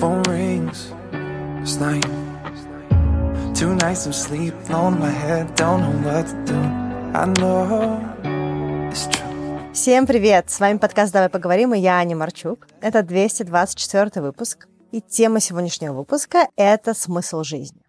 phone 0.00 0.22
rings. 0.28 0.92
It's 1.62 1.76
night. 1.80 2.06
Two 3.54 3.74
nights 3.74 4.06
of 4.06 4.14
sleep 4.14 4.54
on 4.70 5.00
my 5.00 5.10
head, 5.10 5.56
don't 5.56 5.80
know 5.82 5.96
what 6.06 6.26
to 6.28 6.36
do. 6.46 6.58
I 7.14 7.24
know 7.38 7.98
it's 8.90 9.08
true. 9.08 9.72
Всем 9.72 10.06
привет! 10.06 10.50
С 10.50 10.60
вами 10.60 10.78
подкаст 10.78 11.12
«Давай 11.12 11.28
поговорим» 11.28 11.74
и 11.74 11.80
я, 11.80 11.98
Аня 11.98 12.14
Марчук. 12.16 12.68
Это 12.80 13.02
224 13.02 14.22
выпуск. 14.22 14.68
И 14.92 15.00
тема 15.00 15.40
сегодняшнего 15.40 15.94
выпуска– 15.94 16.48
это 16.56 16.94
смысл 16.94 17.42
жизни. 17.42 17.82